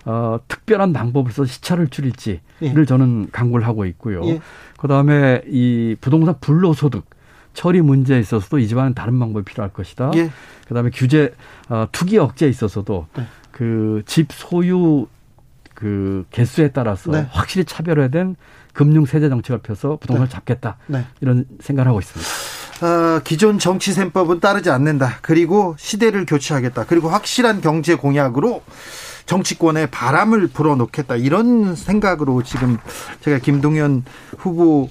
어, 0.05 0.37
특별한 0.47 0.93
방법을 0.93 1.31
써서 1.31 1.45
시차를 1.51 1.87
줄일지를 1.89 2.39
예. 2.61 2.85
저는 2.85 3.29
강구를 3.31 3.65
하고 3.67 3.85
있고요. 3.85 4.25
예. 4.27 4.39
그다음에 4.77 5.41
이 5.47 5.95
부동산 5.99 6.35
불로소득 6.39 7.05
처리 7.53 7.81
문제에 7.81 8.19
있어서도 8.19 8.59
이 8.59 8.67
집안은 8.67 8.93
다른 8.93 9.19
방법이 9.19 9.45
필요할 9.45 9.71
것이다. 9.71 10.11
예. 10.15 10.31
그다음에 10.67 10.89
규제 10.93 11.33
어, 11.69 11.87
투기 11.91 12.17
억제에 12.17 12.49
있어서도 12.49 13.07
네. 13.17 13.25
그집 13.51 14.31
소유 14.31 15.07
그 15.73 16.25
개수에 16.31 16.69
따라서 16.71 17.11
네. 17.11 17.27
확실히 17.31 17.65
차별화된 17.65 18.35
금융 18.73 19.05
세제 19.05 19.29
정책을 19.29 19.59
펴서 19.59 19.97
부동산을 19.97 20.27
네. 20.27 20.33
잡겠다 20.33 20.77
네. 20.87 21.05
이런 21.21 21.45
생각을 21.59 21.87
하고 21.87 21.99
있습니다. 21.99 22.31
어, 22.85 23.21
기존 23.23 23.59
정치 23.59 23.93
셈법은 23.93 24.39
따르지 24.39 24.69
않는다. 24.69 25.19
그리고 25.21 25.75
시대를 25.77 26.25
교체하겠다. 26.25 26.85
그리고 26.85 27.09
확실한 27.09 27.61
경제 27.61 27.95
공약으로 27.95 28.63
정치권에 29.25 29.87
바람을 29.87 30.47
불어넣겠다. 30.47 31.15
이런 31.15 31.75
생각으로 31.75 32.43
지금 32.43 32.77
제가 33.21 33.39
김동연 33.39 34.03
후보의 34.37 34.89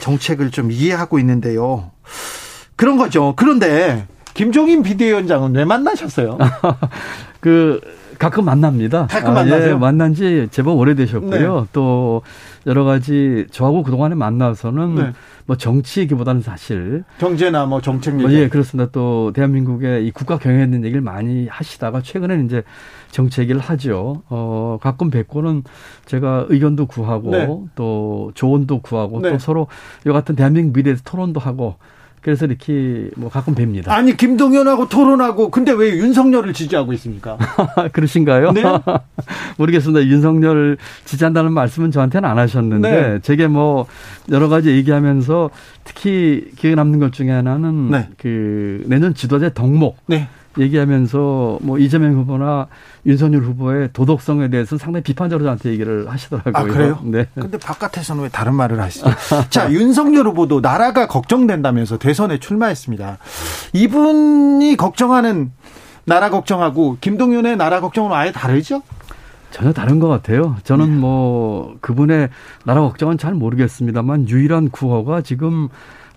정책을 0.00 0.50
좀 0.50 0.70
이해하고 0.72 1.18
있는데요. 1.18 1.90
그런 2.76 2.96
거죠. 2.96 3.34
그런데 3.36 4.06
김종인 4.34 4.82
비대위원장은 4.82 5.54
왜 5.54 5.64
만나셨어요? 5.64 6.38
그 7.40 7.80
가끔 8.18 8.44
만납니다. 8.44 9.06
가끔 9.08 9.34
만나세요? 9.34 9.68
아, 9.68 9.70
예, 9.70 9.74
만난 9.74 10.14
지 10.14 10.48
제법 10.50 10.76
오래되셨고요. 10.78 11.60
네. 11.60 11.66
또 11.72 12.22
여러 12.66 12.84
가지 12.84 13.46
저하고 13.50 13.82
그동안에 13.82 14.14
만나서는 14.16 14.94
네. 14.96 15.12
뭐 15.48 15.56
정치 15.56 16.00
얘기보다는 16.00 16.42
사실 16.42 17.04
경제나 17.16 17.64
뭐 17.64 17.80
정책 17.80 18.16
얘기. 18.16 18.22
뭐 18.22 18.32
예, 18.32 18.48
그렇습니다. 18.50 18.90
또 18.92 19.32
대한민국의 19.32 20.06
이 20.06 20.10
국가 20.10 20.36
경영에 20.38 20.62
있는 20.62 20.84
얘기를 20.84 21.00
많이 21.00 21.48
하시다가 21.48 22.02
최근에는 22.02 22.44
이제 22.44 22.62
정치 23.10 23.40
얘기를 23.40 23.58
하죠. 23.58 24.24
어, 24.28 24.76
가끔 24.82 25.08
뵙고는 25.08 25.64
제가 26.04 26.44
의견도 26.50 26.84
구하고 26.84 27.30
네. 27.30 27.48
또 27.76 28.30
조언도 28.34 28.82
구하고 28.82 29.22
또 29.22 29.30
네. 29.30 29.38
서로 29.38 29.68
이 30.06 30.10
같은 30.10 30.36
대한민국 30.36 30.76
미래에서 30.76 31.00
토론도 31.02 31.40
하고 31.40 31.76
그래서 32.20 32.46
이렇게 32.46 33.10
뭐 33.16 33.30
가끔 33.30 33.54
뵙니다. 33.54 33.94
아니 33.94 34.16
김동연하고 34.16 34.88
토론하고 34.88 35.50
근데 35.50 35.72
왜 35.72 35.90
윤석열을 35.90 36.52
지지하고 36.52 36.92
있습니까? 36.94 37.38
그러신가요? 37.92 38.52
네? 38.52 38.62
모르겠습니다. 39.56 40.06
윤석열 40.06 40.76
지지한다는 41.04 41.52
말씀은 41.52 41.90
저한테는 41.90 42.28
안 42.28 42.38
하셨는데 42.38 42.90
네. 42.90 43.18
제게 43.20 43.46
뭐 43.46 43.86
여러 44.30 44.48
가지 44.48 44.70
얘기하면서 44.70 45.50
특히 45.84 46.50
기억에 46.56 46.74
남는 46.74 46.98
것 46.98 47.12
중에 47.12 47.30
하나는 47.30 47.90
네. 47.90 48.08
그 48.18 48.84
내년 48.86 49.14
지도자 49.14 49.50
덕목. 49.50 49.98
네. 50.06 50.28
얘기하면서 50.58 51.58
뭐 51.62 51.78
이재명 51.78 52.14
후보나 52.14 52.66
윤석열 53.06 53.42
후보의 53.42 53.90
도덕성에 53.92 54.48
대해서는 54.48 54.78
상당히 54.78 55.02
비판적으로 55.02 55.44
저한테 55.44 55.70
얘기를 55.70 56.10
하시더라고요. 56.10 56.54
아, 56.54 56.62
그래요? 56.64 56.98
네. 57.04 57.26
근데 57.34 57.58
바깥에서는 57.58 58.22
왜 58.22 58.28
다른 58.28 58.54
말을 58.54 58.80
하시죠? 58.80 59.06
자, 59.50 59.70
윤석열 59.72 60.26
후보도 60.28 60.60
나라가 60.60 61.06
걱정된다면서 61.06 61.98
대선에 61.98 62.38
출마했습니다. 62.38 63.18
이분이 63.72 64.76
걱정하는 64.76 65.52
나라 66.04 66.30
걱정하고 66.30 66.96
김동윤의 67.00 67.56
나라 67.56 67.80
걱정은 67.80 68.12
아예 68.12 68.32
다르죠? 68.32 68.82
전혀 69.50 69.72
다른 69.72 69.98
것 69.98 70.08
같아요. 70.08 70.56
저는 70.64 70.90
네. 70.90 70.96
뭐 70.96 71.76
그분의 71.80 72.28
나라 72.64 72.80
걱정은 72.82 73.18
잘 73.18 73.34
모르겠습니다만 73.34 74.28
유일한 74.28 74.70
구호가 74.70 75.22
지금 75.22 75.68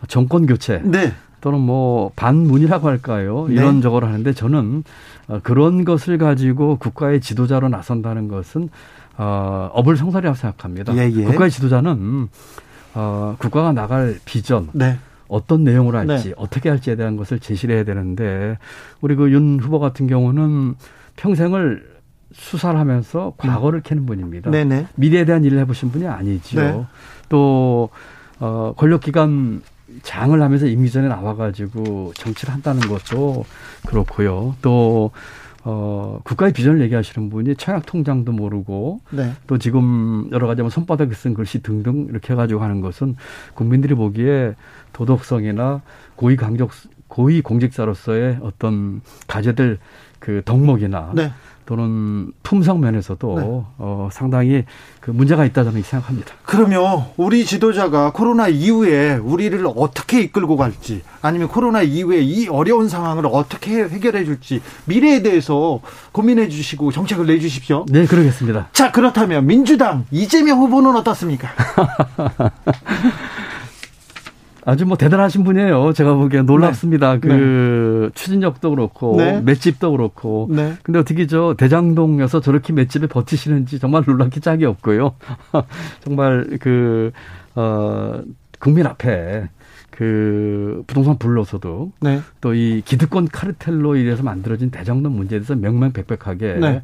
정권 0.08 0.46
교체 0.46 0.82
네. 0.84 1.14
또는 1.42 1.60
뭐 1.60 2.12
반문이라고 2.16 2.88
할까요? 2.88 3.46
네. 3.50 3.56
이런 3.56 3.82
저걸 3.82 4.06
하는데 4.06 4.32
저는 4.34 4.84
어, 5.28 5.40
그런 5.44 5.84
것을 5.84 6.18
가지고 6.18 6.78
국가의 6.78 7.20
지도자로 7.22 7.70
나선다는 7.70 8.28
것은 8.28 8.70
어, 9.18 9.70
어불성설이라고 9.74 10.36
생각합니다. 10.38 10.96
예, 10.96 11.12
예. 11.12 11.24
국가의 11.26 11.52
지도자는 11.52 12.30
어, 12.94 13.36
국가가 13.40 13.72
나갈 13.72 14.20
비전, 14.26 14.70
네. 14.74 14.98
어떤 15.28 15.64
내용으로 15.64 15.98
할지, 15.98 16.30
네. 16.30 16.34
어떻게 16.38 16.70
할지에 16.70 16.96
대한 16.96 17.16
것을 17.18 17.40
제시를 17.40 17.76
해야 17.76 17.84
되는데 17.84 18.58
우리 19.00 19.16
그 19.16 19.30
윤 19.32 19.60
후보 19.62 19.80
같은 19.80 20.08
경우는 20.08 20.76
평생을 21.16 21.90
수사를 22.34 22.78
하면서 22.80 23.34
과거를 23.38 23.80
음. 23.80 23.84
캐는 23.84 24.06
분입니다. 24.06 24.52
네네. 24.52 24.88
미래에 24.96 25.26
대한 25.26 25.44
일을 25.44 25.60
해보신 25.60 25.92
분이 25.92 26.08
아니죠. 26.08 26.60
네. 26.60 26.86
또 27.30 27.90
어, 28.40 28.74
권력기관 28.76 29.62
장을 30.04 30.42
하면서 30.42 30.66
임기전에 30.66 31.08
나와가지고 31.08 32.14
정치를 32.16 32.54
한다는 32.54 32.82
것도 32.82 33.46
그렇고요. 33.88 34.56
또 34.62 35.12
어, 35.64 36.20
국가의 36.24 36.54
비전을 36.54 36.82
얘기하시는 36.82 37.30
분이 37.30 37.56
청약 37.56 37.86
통장도 37.86 38.32
모르고 38.32 39.02
네. 39.12 39.34
또 39.46 39.58
지금 39.60 40.28
여러 40.32 40.48
가지 40.48 40.62
뭐 40.62 40.72
손바닥에 40.72 41.14
쓴 41.14 41.34
글씨 41.34 41.62
등등 41.62 42.08
이렇게 42.10 42.34
해가지고 42.34 42.62
하는 42.62 42.82
것은 42.82 43.16
국민들이 43.54 43.94
보기에 43.94 44.56
도덕성이나 44.94 45.82
고위 46.16 46.36
강적 46.36 46.72
고위 47.08 47.42
공직자로서의 47.42 48.40
어떤 48.42 49.02
가져들 49.28 49.78
그 50.20 50.42
덕목이나 50.46 51.12
네. 51.14 51.32
또는 51.72 52.34
품성 52.44 52.82
면에서도 52.82 53.40
네. 53.40 53.46
어, 53.78 54.10
상당히 54.12 54.66
그 55.00 55.10
문제가 55.10 55.46
있다 55.46 55.64
저는 55.64 55.82
생각합니다. 55.84 56.34
그러면 56.44 57.06
우리 57.16 57.46
지도자가 57.46 58.12
코로나 58.12 58.50
이후에 58.50 59.14
우리를 59.14 59.66
어떻게 59.78 60.20
이끌고 60.20 60.58
갈지 60.58 61.02
아니면 61.22 61.48
코로나 61.48 61.82
이후에 61.82 62.20
이 62.20 62.50
어려운 62.50 62.90
상황을 62.90 63.26
어떻게 63.26 63.86
해결해 63.86 64.26
줄지 64.26 64.62
미래에 64.84 65.22
대해서 65.22 65.80
고민해 66.12 66.50
주시고 66.50 66.92
정책을 66.92 67.28
내 67.28 67.40
주십시오. 67.40 67.86
네, 67.88 68.06
그러겠습니다. 68.06 68.68
자, 68.74 68.92
그렇다면 68.92 69.48
민주당 69.48 70.06
이재명 70.12 70.60
후보는 70.60 70.98
어떻습니까? 70.98 71.48
아주 74.66 74.86
뭐 74.86 74.98
대단하신 74.98 75.44
분이에요. 75.44 75.94
제가 75.94 76.14
보기엔 76.16 76.46
놀랍습니다. 76.46 77.14
네. 77.14 77.20
그 77.20 77.28
네. 77.28 78.10
추진력도 78.14 78.70
그렇고 78.70 79.18
네. 79.18 79.42
맷집도 79.42 79.92
그렇고. 79.92 80.48
네. 80.52 80.74
근데 80.84 81.00
어떻게 81.00 81.28
저 81.28 81.56
대장동에서 81.58 82.42
저렇게 82.42 82.74
맷집에 82.74 83.08
버티시는지 83.08 83.80
정말 83.80 84.04
놀랍기 84.06 84.40
짝이 84.40 84.66
없고요. 84.66 85.16
정말 86.04 86.58
그 86.60 87.12
어, 87.56 88.22
국민 88.60 88.86
앞에 88.86 89.50
그 89.90 90.84
부동산 90.88 91.18
불로서도 91.18 91.92
네. 92.00 92.22
또이 92.40 92.82
기득권 92.86 93.28
카르텔로 93.28 93.98
인해서 93.98 94.24
만들어진 94.24 94.72
대장동 94.72 95.16
문제에 95.16 95.40
대해서 95.40 95.56
명명백백하게 95.56 96.54
네. 96.60 96.82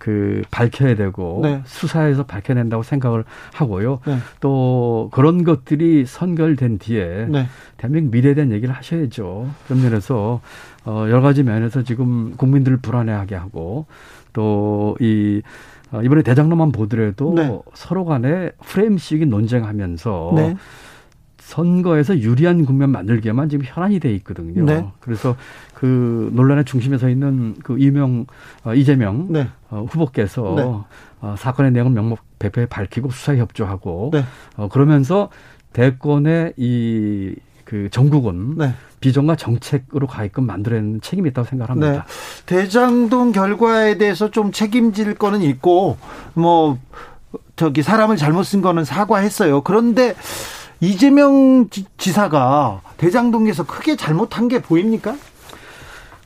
그 0.00 0.42
밝혀야 0.50 0.96
되고 0.96 1.40
네. 1.42 1.60
수사해서 1.66 2.24
밝혀낸다고 2.24 2.82
생각을 2.82 3.24
하고요. 3.52 4.00
네. 4.06 4.16
또 4.40 5.10
그런 5.12 5.44
것들이 5.44 6.06
선결된 6.06 6.78
뒤에 6.78 7.26
네. 7.28 7.46
대한민국 7.76 8.10
미래에 8.10 8.32
대한 8.32 8.50
얘기를 8.50 8.74
하셔야죠. 8.74 9.50
그런 9.66 9.82
면에서 9.82 10.40
어 10.86 11.04
여러 11.10 11.20
가지 11.20 11.42
면에서 11.42 11.82
지금 11.82 12.34
국민들을 12.38 12.78
불안해하게 12.78 13.34
하고 13.34 13.84
또이 14.32 15.42
어, 15.92 16.02
이번에 16.02 16.22
대장로만 16.22 16.72
보더라도 16.72 17.34
네. 17.34 17.60
서로 17.74 18.06
간에 18.06 18.52
프레임식이 18.64 19.26
논쟁하면서 19.26 20.32
네. 20.36 20.56
선거에서 21.50 22.18
유리한 22.18 22.64
국면 22.64 22.90
만들기에만 22.90 23.48
지금 23.48 23.64
현안이 23.66 23.98
돼 23.98 24.14
있거든요. 24.16 24.64
네. 24.64 24.86
그래서 25.00 25.34
그 25.74 26.30
논란의 26.32 26.64
중심에 26.64 26.96
서 26.96 27.08
있는 27.08 27.56
그 27.64 27.76
이명 27.78 28.26
어, 28.62 28.72
이재명 28.72 29.26
네. 29.30 29.48
어, 29.68 29.84
후보께서 29.90 30.54
네. 30.56 30.62
어, 31.20 31.34
사건의 31.36 31.72
내용을 31.72 31.92
명목백백히 31.92 32.68
밝히고 32.68 33.10
수사에 33.10 33.38
협조하고 33.38 34.10
네. 34.12 34.24
어, 34.56 34.68
그러면서 34.68 35.28
대권의 35.72 36.54
이그 36.56 37.88
정국은 37.90 38.56
네. 38.56 38.74
비전과 39.00 39.34
정책으로 39.34 40.06
가게끔 40.06 40.46
만들어내는 40.46 41.00
책임이 41.00 41.30
있다고 41.30 41.48
생각합니다. 41.48 41.92
네. 41.92 42.46
대장동 42.46 43.32
결과에 43.32 43.98
대해서 43.98 44.30
좀 44.30 44.52
책임질 44.52 45.14
거는 45.14 45.42
있고 45.42 45.96
뭐 46.34 46.78
저기 47.56 47.82
사람을 47.82 48.16
잘못 48.16 48.44
쓴 48.44 48.60
거는 48.62 48.84
사과했어요. 48.84 49.62
그런데 49.62 50.14
이재명 50.80 51.68
지사가 51.98 52.80
대장동에서 52.96 53.66
크게 53.66 53.96
잘못한 53.96 54.48
게 54.48 54.62
보입니까? 54.62 55.16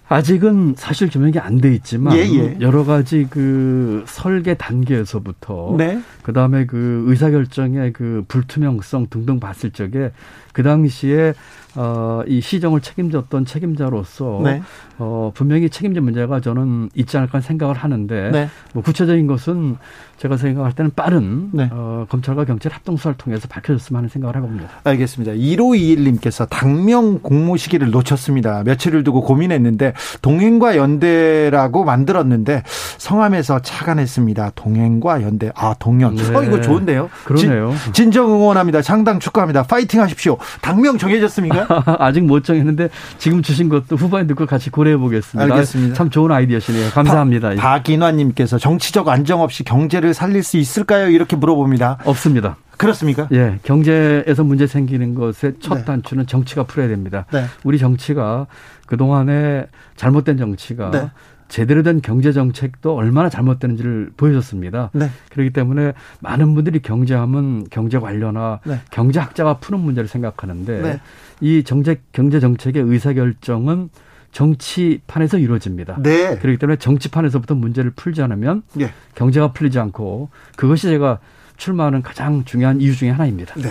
아직은 0.06 0.74
사실 0.76 1.08
규명이 1.08 1.38
안 1.38 1.60
돼 1.60 1.74
있지만 1.74 2.14
예, 2.16 2.20
예. 2.20 2.56
여러 2.60 2.84
가지 2.84 3.26
그 3.30 4.04
설계 4.06 4.52
단계에서부터 4.54 5.74
네. 5.78 5.98
그다음에 6.22 6.66
그 6.66 7.04
의사 7.06 7.30
결정의 7.30 7.92
그 7.92 8.22
불투명성 8.28 9.06
등등 9.08 9.40
봤을 9.40 9.70
적에 9.70 10.12
그 10.52 10.62
당시에 10.62 11.32
어, 11.74 12.22
이 12.26 12.40
시정을 12.42 12.82
책임졌던 12.82 13.46
책임자로서 13.46 14.42
네. 14.44 14.62
어, 14.98 15.32
분명히 15.34 15.70
책임질 15.70 16.02
문제가 16.02 16.40
저는 16.40 16.90
있지 16.94 17.16
않을까 17.16 17.40
생각을 17.40 17.74
하는데 17.74 18.30
네. 18.30 18.48
뭐 18.74 18.82
구체적인 18.82 19.26
것은 19.26 19.76
제가 20.18 20.36
생각할 20.36 20.72
때는 20.72 20.92
빠른 20.94 21.50
네. 21.52 21.68
어, 21.72 22.06
검찰과 22.08 22.44
경찰 22.44 22.72
합동 22.72 22.96
수사를 22.96 23.16
통해서 23.16 23.48
밝혀졌으면 23.48 23.98
하는 23.98 24.08
생각을 24.08 24.36
해봅니다. 24.36 24.68
알겠습니다. 24.84 25.32
1521님께서 25.34 26.48
당명 26.48 27.18
공모 27.20 27.56
시기를 27.56 27.90
놓쳤습니다. 27.90 28.62
며칠을 28.64 29.04
두고 29.04 29.22
고민했는데 29.22 29.94
동행과 30.22 30.76
연대라고 30.76 31.84
만들었는데 31.84 32.62
성함에서 32.98 33.60
차관했습니다. 33.60 34.52
동행과 34.54 35.22
연대. 35.22 35.50
아 35.54 35.74
동연. 35.78 36.14
네. 36.16 36.34
어 36.34 36.42
이거 36.42 36.60
좋은데요. 36.60 37.10
그러네요. 37.24 37.74
진, 37.92 37.92
진정 38.04 38.30
응원합니다. 38.32 38.82
상당 38.82 39.18
축하합니다. 39.18 39.64
파이팅 39.64 40.00
하십시오. 40.00 40.36
당명 40.60 40.98
정해졌습니까? 40.98 41.96
아직 41.98 42.22
못 42.24 42.44
정했는데 42.44 42.88
지금 43.18 43.42
주신 43.42 43.68
것도 43.68 43.96
후반에 43.96 44.26
듣고 44.26 44.46
같이 44.46 44.70
고려해 44.70 44.96
보겠습니다. 44.98 45.52
알겠습니다. 45.52 45.94
참 45.94 46.10
좋은 46.10 46.30
아이디어시네요. 46.30 46.90
감사합니다. 46.90 47.54
박인환님께서 47.56 48.58
정치적 48.58 49.08
안정 49.08 49.40
없이 49.40 49.64
경제를 49.64 50.03
살릴 50.12 50.42
수 50.42 50.56
있을까요? 50.58 51.08
이렇게 51.08 51.36
물어봅니다. 51.36 51.98
없습니다. 52.04 52.56
그렇습니까? 52.76 53.28
예, 53.32 53.58
경제에서 53.62 54.42
문제 54.44 54.66
생기는 54.66 55.14
것의 55.14 55.54
첫 55.60 55.76
네. 55.76 55.84
단추는 55.84 56.26
정치가 56.26 56.64
풀어야 56.64 56.88
됩니다. 56.88 57.24
네. 57.32 57.44
우리 57.62 57.78
정치가 57.78 58.46
그 58.86 58.96
동안에 58.96 59.66
잘못된 59.96 60.36
정치가 60.36 60.90
네. 60.90 61.10
제대로 61.48 61.82
된 61.82 62.00
경제 62.02 62.32
정책도 62.32 62.96
얼마나 62.96 63.28
잘못되는지를 63.28 64.10
보여줬습니다. 64.16 64.90
네. 64.92 65.08
그렇기 65.30 65.50
때문에 65.50 65.92
많은 66.20 66.54
분들이 66.54 66.80
경제하면 66.80 67.68
경제 67.70 67.98
관련화, 67.98 68.60
네. 68.64 68.80
경제학자가 68.90 69.58
푸는 69.58 69.80
문제를 69.80 70.08
생각하는데 70.08 70.82
네. 70.82 71.00
이 71.40 71.62
정책 71.62 72.02
경제 72.12 72.40
정책의 72.40 72.82
의사 72.82 73.12
결정은 73.12 73.88
정치판에서 74.34 75.38
이루어집니다. 75.38 75.96
네. 76.00 76.36
그렇기 76.36 76.58
때문에 76.58 76.76
정치판에서부터 76.76 77.54
문제를 77.54 77.92
풀지 77.92 78.20
않으면 78.20 78.62
네. 78.74 78.92
경제가 79.14 79.52
풀리지 79.52 79.78
않고 79.78 80.28
그것이 80.56 80.88
제가 80.88 81.20
출마하는 81.56 82.02
가장 82.02 82.44
중요한 82.44 82.80
이유 82.80 82.94
중의 82.96 83.14
하나입니다. 83.14 83.54
네. 83.54 83.70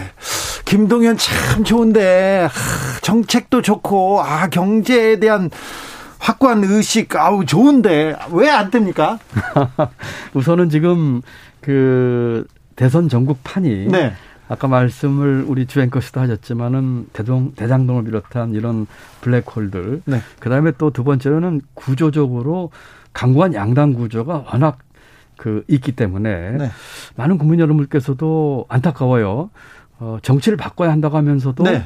김동연 0.65 1.17
참 1.17 1.63
좋은데 1.65 2.47
정책도 3.01 3.61
좋고 3.61 4.21
아 4.23 4.47
경제에 4.47 5.19
대한 5.19 5.49
확고한 6.17 6.63
의식 6.63 7.13
아우 7.17 7.45
좋은데 7.45 8.15
왜 8.31 8.49
안 8.49 8.71
됩니까? 8.71 9.19
우선은 10.33 10.69
지금 10.69 11.21
그 11.59 12.47
대선 12.77 13.09
전국판이 13.09 13.87
네. 13.89 14.13
아까 14.53 14.67
말씀을 14.67 15.45
우리 15.47 15.65
주앵커씨도 15.65 16.19
하셨지만은 16.21 17.07
대동 17.11 17.53
대장동을 17.55 18.03
비롯한 18.03 18.53
이런 18.53 18.85
블랙홀들 19.21 20.03
네. 20.05 20.19
그 20.39 20.49
다음에 20.49 20.71
또 20.77 20.91
두 20.91 21.03
번째로는 21.03 21.61
구조적으로 21.73 22.69
강구한 23.13 23.55
양당 23.55 23.93
구조가 23.93 24.45
워낙 24.51 24.77
그 25.37 25.63
있기 25.67 25.93
때문에 25.93 26.51
네. 26.51 26.69
많은 27.15 27.39
국민 27.39 27.59
여러분께서도 27.59 28.65
안타까워요. 28.69 29.49
어, 29.99 30.17
정치를 30.21 30.55
바꿔야 30.55 30.91
한다고 30.91 31.17
하면서도 31.17 31.63
네. 31.63 31.83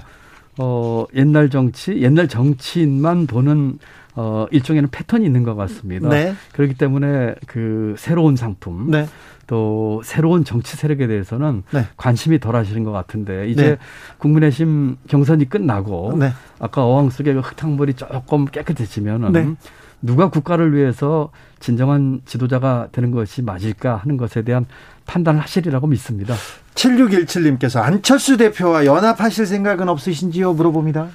어, 0.57 1.05
옛날 1.15 1.49
정치, 1.49 2.01
옛날 2.01 2.27
정치인만 2.27 3.27
보는 3.27 3.79
어, 4.19 4.47
일종에는 4.49 4.89
패턴이 4.89 5.23
있는 5.23 5.43
것 5.43 5.55
같습니다. 5.55 6.09
네. 6.09 6.33
그렇기 6.53 6.73
때문에 6.73 7.35
그 7.45 7.93
새로운 7.99 8.35
상품, 8.35 8.89
네. 8.89 9.07
또 9.45 10.01
새로운 10.03 10.43
정치 10.43 10.75
세력에 10.75 11.05
대해서는 11.05 11.61
네. 11.71 11.85
관심이 11.97 12.39
덜 12.39 12.55
하시는 12.55 12.83
것 12.83 12.91
같은데 12.91 13.47
이제 13.47 13.69
네. 13.69 13.77
국민의힘 14.17 14.97
경선이 15.07 15.49
끝나고 15.49 16.17
네. 16.17 16.33
아까 16.59 16.83
어항 16.83 17.11
속에 17.11 17.31
그 17.31 17.41
흙탕물이 17.41 17.93
조금 17.93 18.45
깨끗해지면은 18.45 19.31
네. 19.31 19.53
누가 20.01 20.31
국가를 20.31 20.73
위해서 20.75 21.29
진정한 21.59 22.21
지도자가 22.25 22.87
되는 22.91 23.11
것이 23.11 23.43
맞을까 23.43 23.97
하는 23.97 24.17
것에 24.17 24.41
대한 24.41 24.65
판단을 25.05 25.41
하시리라고 25.41 25.85
믿습니다. 25.85 26.33
7617님께서 26.73 27.81
안철수 27.81 28.35
대표와 28.37 28.85
연합하실 28.85 29.45
생각은 29.45 29.89
없으신지요? 29.89 30.53
물어봅니다. 30.53 31.07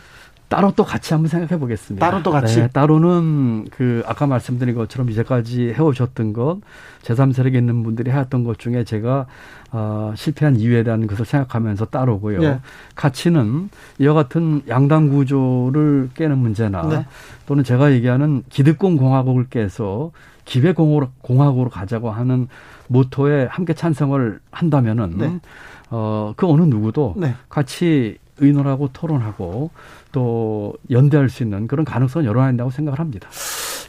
따로 0.53 0.71
또 0.77 0.85
같이 0.85 1.15
한번 1.15 1.29
생각해 1.29 1.59
보겠습니다. 1.59 2.05
따로 2.05 2.23
또 2.23 2.31
같이? 2.31 2.61
네, 2.61 2.69
따로는 2.69 3.69
그 3.71 4.03
아까 4.07 4.27
말씀드린 4.27 4.75
것처럼 4.75 5.09
이제까지 5.09 5.73
해오셨던 5.73 6.35
것, 6.35 6.61
제3세력에 7.03 7.55
있는 7.55 7.83
분들이 7.83 8.11
해왔던 8.11 8.45
것 8.45 8.59
중에 8.59 8.85
제가 8.85 9.27
어, 9.71 10.13
실패한 10.15 10.57
이유에 10.57 10.83
대한 10.83 11.07
것을 11.07 11.25
생각하면서 11.25 11.87
따로고요. 11.87 12.41
네. 12.41 12.61
같이는 12.95 13.71
이와 13.99 14.13
같은 14.13 14.61
양당 14.69 15.09
구조를 15.09 16.11
깨는 16.15 16.37
문제나 16.37 16.83
네. 16.83 17.07
또는 17.47 17.65
제가 17.65 17.93
얘기하는 17.93 18.43
기득권 18.51 18.99
공화국을 18.99 19.47
깨서 19.49 20.11
기회 20.45 20.73
공화국으로 20.73 21.71
가자고 21.71 22.11
하는 22.11 22.49
모토에 22.89 23.47
함께 23.47 23.73
찬성을 23.73 24.41
한다면은 24.51 25.17
네. 25.17 25.41
어, 25.89 26.35
그 26.37 26.47
어느 26.47 26.63
누구도 26.63 27.15
네. 27.17 27.35
같이 27.49 28.19
의논하고 28.43 28.91
토론하고 28.93 29.71
또 30.11 30.75
연대할 30.91 31.31
수 31.31 31.43
있는 31.43 31.67
그런 31.67 31.85
가능성을 31.85 32.27
열어낸다고 32.27 32.71
생각을 32.71 32.99
합니다. 32.99 33.29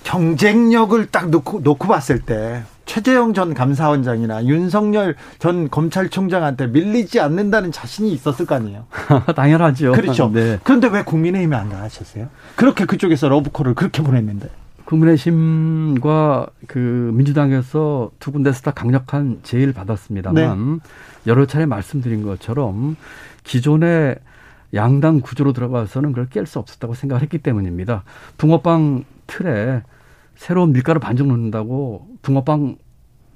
경쟁력을 0.03 1.05
딱 1.07 1.29
놓고, 1.29 1.61
놓고 1.61 1.87
봤을 1.87 2.19
때 2.19 2.63
최재형 2.85 3.33
전 3.33 3.53
감사원장이나 3.53 4.45
윤석열 4.45 5.15
전 5.39 5.69
검찰총장한테 5.69 6.67
밀리지 6.67 7.19
않는다는 7.19 7.71
자신이 7.71 8.11
있었을 8.11 8.45
거 8.45 8.55
아니에요? 8.55 8.85
당연하죠. 9.35 9.93
그렇죠. 9.93 10.29
네. 10.31 10.59
그런데 10.63 10.87
왜 10.89 11.03
국민의힘에 11.03 11.55
안 11.55 11.69
나가셨어요? 11.69 12.27
그렇게 12.55 12.85
그쪽에서 12.85 13.29
러브콜을 13.29 13.73
그렇게 13.73 14.03
보냈는데. 14.03 14.49
국민의힘과 14.85 16.47
그 16.67 17.11
민주당에서 17.13 18.11
두 18.19 18.31
군데서 18.31 18.61
다 18.61 18.71
강력한 18.71 19.39
제의를 19.43 19.73
받았습니다만 19.73 20.73
네. 20.73 20.79
여러 21.25 21.45
차례 21.45 21.65
말씀드린 21.65 22.21
것처럼 22.23 22.97
기존의 23.43 24.17
양당 24.73 25.21
구조로 25.21 25.53
들어가서는 25.53 26.11
그걸 26.11 26.27
깰 26.27 26.45
수 26.45 26.59
없었다고 26.59 26.93
생각을 26.93 27.21
했기 27.21 27.37
때문입니다. 27.37 28.03
붕어빵 28.37 29.05
틀에 29.27 29.83
새로운 30.35 30.73
밀가루 30.73 30.99
반죽 30.99 31.27
넣는다고 31.27 32.07
붕어빵 32.21 32.77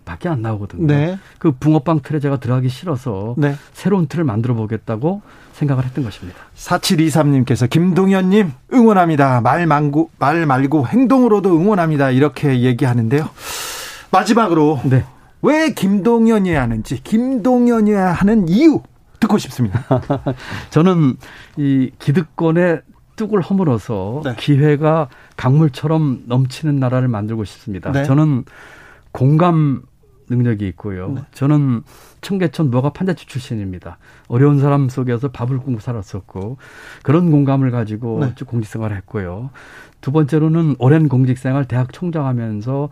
밖에 0.08 0.30
안 0.30 0.42
나오거든요. 0.42 0.88
네. 0.88 1.20
그 1.38 1.52
붕어빵 1.52 2.00
틀에 2.02 2.20
제가 2.20 2.40
들어가기 2.40 2.70
싫어서 2.70 3.36
네. 3.38 3.56
새로운 3.74 4.08
틀을 4.08 4.24
만들어 4.24 4.56
보겠다고 4.56 5.22
생각을 5.54 5.86
했던 5.86 6.04
것입니다. 6.04 6.40
4723님께서 6.56 7.70
김동현님 7.70 8.52
응원합니다. 8.74 9.42
말 9.42 9.68
말고, 9.68 10.10
말 10.18 10.46
말고 10.46 10.88
행동으로도 10.88 11.60
응원합니다. 11.60 12.12
이렇게 12.12 12.62
얘기하는데요. 12.62 13.30
마지막으로 14.12 14.80
네. 14.86 15.04
왜 15.42 15.74
김동현이어야 15.74 16.62
하는지 16.62 17.04
김동현이어야 17.04 18.12
하는 18.14 18.48
이유 18.48 18.82
듣고 19.20 19.38
싶습니다. 19.38 19.84
저는 20.70 21.18
이 21.57 21.91
기득권의 21.99 22.82
뚝을 23.15 23.41
허물어서 23.41 24.22
네. 24.24 24.36
기회가 24.38 25.09
강물처럼 25.36 26.24
넘치는 26.28 26.76
나라를 26.80 27.07
만들고 27.07 27.43
싶습니다. 27.45 27.91
네. 27.91 28.03
저는 28.03 28.45
공감 29.11 29.82
능력이 30.30 30.68
있고요. 30.70 31.09
네. 31.09 31.22
저는 31.34 31.84
청계천 32.22 32.70
뭐가 32.70 32.91
판자치 32.91 33.26
출신입니다. 33.28 33.97
어려운 34.28 34.59
사람 34.59 34.89
속에서 34.89 35.30
밥을 35.30 35.59
굶고 35.59 35.80
살았었고 35.80 36.57
그런 37.03 37.32
공감을 37.32 37.72
가지고 37.72 38.20
네. 38.20 38.36
쭉 38.36 38.45
공직생활을 38.45 38.95
했고요. 38.97 39.49
두 40.01 40.11
번째로는 40.11 40.76
오랜 40.80 41.07
공직생활 41.07 41.65
대학 41.65 41.93
총장하면서 41.93 42.89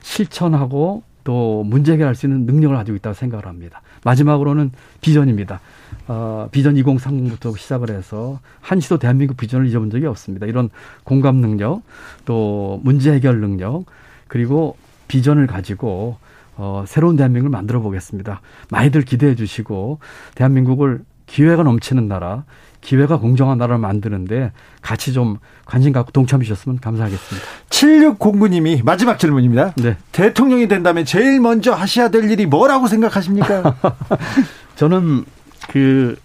실천하고 0.00 1.02
또 1.26 1.64
문제 1.64 1.94
해결할 1.94 2.14
수 2.14 2.26
있는 2.26 2.46
능력을 2.46 2.76
가지고 2.76 2.96
있다고 2.96 3.14
생각을 3.14 3.46
합니다. 3.46 3.82
마지막으로는 4.04 4.70
비전입니다. 5.00 5.60
어, 6.06 6.48
비전 6.52 6.76
2030부터 6.76 7.58
시작을 7.58 7.90
해서 7.90 8.38
한시도 8.60 8.98
대한민국 8.98 9.36
비전을 9.36 9.66
잊어본 9.66 9.90
적이 9.90 10.06
없습니다. 10.06 10.46
이런 10.46 10.70
공감 11.02 11.38
능력, 11.38 11.82
또 12.26 12.80
문제 12.84 13.12
해결 13.12 13.40
능력, 13.40 13.86
그리고 14.28 14.76
비전을 15.08 15.48
가지고 15.48 16.18
어, 16.56 16.84
새로운 16.86 17.16
대한민국을 17.16 17.50
만들어 17.50 17.80
보겠습니다. 17.80 18.40
많이들 18.70 19.02
기대해 19.02 19.34
주시고 19.34 19.98
대한민국을 20.36 21.00
기회가 21.26 21.62
넘치는 21.62 22.08
나라, 22.08 22.44
기회가 22.80 23.18
공정한 23.18 23.58
나라를 23.58 23.78
만드는데 23.78 24.52
같이 24.80 25.12
좀 25.12 25.38
관심 25.64 25.92
갖고 25.92 26.12
동참해 26.12 26.44
주셨으면 26.44 26.78
감사하겠습니다. 26.78 27.46
7609님이 27.68 28.84
마지막 28.84 29.18
질문입니다. 29.18 29.72
네. 29.76 29.96
대통령이 30.12 30.68
된다면 30.68 31.04
제일 31.04 31.40
먼저 31.40 31.72
하셔야 31.72 32.08
될 32.08 32.30
일이 32.30 32.46
뭐라고 32.46 32.86
생각하십니까? 32.86 33.76
저는 34.76 35.24
그 35.68 36.16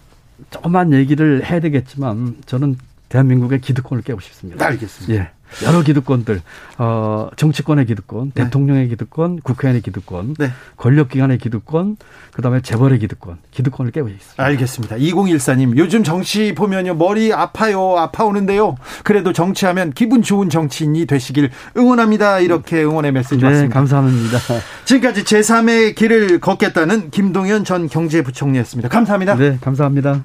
조금만 0.52 0.94
얘기를 0.94 1.44
해야 1.44 1.60
되겠지만 1.60 2.36
저는 2.46 2.78
대한민국의 3.10 3.62
기득권을 3.62 4.04
깨고 4.04 4.20
싶습니다. 4.22 4.64
알겠습니다. 4.66 5.14
예. 5.16 5.32
여러 5.64 5.82
기득권들, 5.82 6.42
어, 6.78 7.30
정치권의 7.36 7.86
기득권, 7.86 8.32
네. 8.34 8.44
대통령의 8.44 8.90
기득권, 8.90 9.42
국회의원의 9.42 9.82
기득권, 9.82 10.36
네. 10.38 10.52
권력기관의 10.78 11.38
기득권, 11.38 11.98
그 12.32 12.42
다음에 12.42 12.62
재벌의 12.62 13.00
기득권, 13.00 13.38
기득권을 13.52 13.92
깨고 13.92 14.08
있습니다. 14.10 14.44
알겠습니다. 14.44 14.96
2014님, 14.98 15.78
요즘 15.78 16.04
정치 16.04 16.56
보면요, 16.56 16.96
머리 16.96 17.34
아파요, 17.34 17.98
아파오는데요. 17.98 18.76
그래도 19.04 19.34
정치하면 19.34 19.92
기분 19.92 20.22
좋은 20.22 20.50
정치인이 20.50 21.06
되시길 21.06 21.52
응원합니다. 21.78 22.40
이렇게 22.40 22.84
응원의 22.84 23.12
메시지 23.12 23.38
네, 23.38 23.46
왔습니다. 23.46 23.74
감사합니다. 23.74 24.40
지금까지 24.86 25.24
제3의 25.24 25.96
길을 25.96 26.40
걷겠다는 26.40 27.12
김동연 27.12 27.66
전 27.66 27.88
경제부총리였습니다. 27.88 28.90
감사합니다. 28.90 29.36
네, 29.36 29.58
감사합니다. 29.62 30.24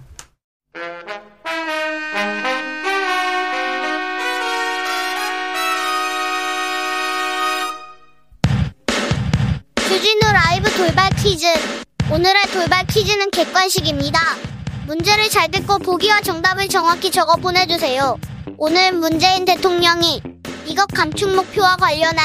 오늘의 12.17 12.45
돌발 12.51 12.87
퀴즈는 12.87 13.31
객관식입니다. 13.31 14.19
문제를 14.87 15.29
잘 15.29 15.51
듣고 15.51 15.79
보기와 15.79 16.23
정답을 16.23 16.67
정확히 16.67 17.11
적어 17.11 17.37
보내주세요. 17.37 18.17
오늘 18.57 18.93
문재인 18.93 19.45
대통령이 19.45 20.23
이것 20.65 20.87
감축 20.95 21.35
목표와 21.35 21.77
관련해 21.77 22.23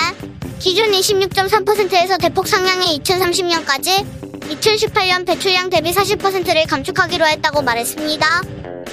기준 0.59 0.93
26.3%에서 0.93 2.17
대폭 2.19 2.47
상향해 2.47 2.85
2030년까지 2.99 4.05
2018년 4.49 5.27
배출량 5.27 5.69
대비 5.69 5.91
40%를 5.91 6.67
감축하기로 6.67 7.27
했다고 7.27 7.61
말했습니다. 7.61 8.41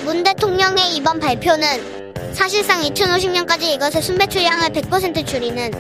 문 0.03 0.25
대통령의 0.25 0.97
이번 0.97 1.21
발표는 1.21 2.35
사실상 2.35 2.83
2050년까지 2.83 3.75
이것의 3.75 4.03
순배출량을 4.03 4.71
100% 4.71 5.25
줄이는 5.25 5.71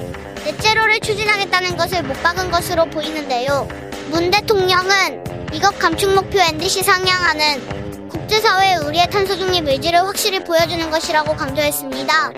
넷제로를 0.44 1.00
추진하겠다는 1.00 1.76
것을 1.76 2.04
못 2.04 2.22
박은 2.22 2.52
것으로 2.52 2.86
보이는데요. 2.86 3.87
문 4.10 4.30
대통령은 4.30 5.48
이것 5.52 5.78
감축 5.78 6.14
목표 6.14 6.40
NDC 6.40 6.82
상향하는 6.82 8.08
국제사회에 8.08 8.76
우리의 8.76 9.10
탄소 9.10 9.36
중립 9.36 9.66
의지를 9.66 10.00
확실히 10.00 10.42
보여주는 10.42 10.90
것이라고 10.90 11.36
강조했습니다. 11.36 12.32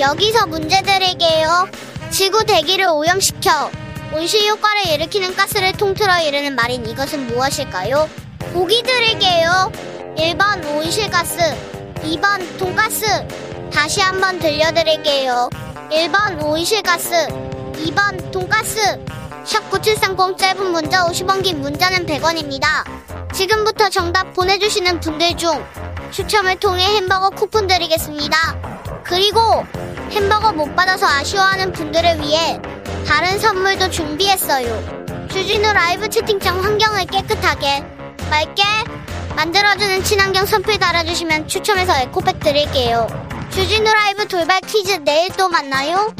여기서 0.00 0.46
문제 0.46 0.82
드릴게요. 0.82 1.68
지구 2.10 2.44
대기를 2.44 2.86
오염시켜 2.88 3.70
온실 4.12 4.48
효과를 4.50 4.88
일으키는 4.88 5.34
가스를 5.34 5.72
통틀어 5.72 6.20
이르는 6.20 6.54
말인 6.54 6.86
이것은 6.86 7.28
무엇일까요? 7.28 8.08
보기 8.52 8.82
드릴게요. 8.82 9.72
1번 10.16 10.64
온실가스, 10.76 11.38
2번 12.02 12.58
돈가스. 12.58 13.06
다시 13.72 14.00
한번 14.00 14.38
들려드릴게요. 14.38 15.48
1번 15.90 16.44
온실가스, 16.44 17.28
2번 17.86 18.30
돈가스. 18.30 19.02
샵9730 19.44 20.38
짧은 20.38 20.70
문자 20.70 21.04
50원 21.06 21.42
긴 21.42 21.60
문자는 21.60 22.06
100원입니다. 22.06 22.84
지금부터 23.32 23.88
정답 23.88 24.32
보내주시는 24.34 25.00
분들 25.00 25.36
중 25.36 25.64
추첨을 26.10 26.56
통해 26.56 26.84
햄버거 26.84 27.30
쿠폰 27.30 27.66
드리겠습니다. 27.66 28.36
그리고 29.04 29.40
햄버거 30.10 30.52
못 30.52 30.74
받아서 30.76 31.06
아쉬워하는 31.06 31.72
분들을 31.72 32.20
위해 32.20 32.60
다른 33.06 33.38
선물도 33.38 33.90
준비했어요. 33.90 35.26
주진우 35.28 35.72
라이브 35.72 36.08
채팅창 36.08 36.62
환경을 36.62 37.06
깨끗하게 37.06 37.84
맑게 38.30 38.62
만들어주는 39.34 40.04
친환경 40.04 40.44
선풀 40.46 40.78
달아주시면 40.78 41.48
추첨해서 41.48 41.96
에코백 41.96 42.38
드릴게요. 42.40 43.06
주진우 43.50 43.84
라이브 43.84 44.28
돌발 44.28 44.60
퀴즈 44.60 45.00
내일 45.04 45.30
또 45.32 45.48
만나요. 45.48 46.14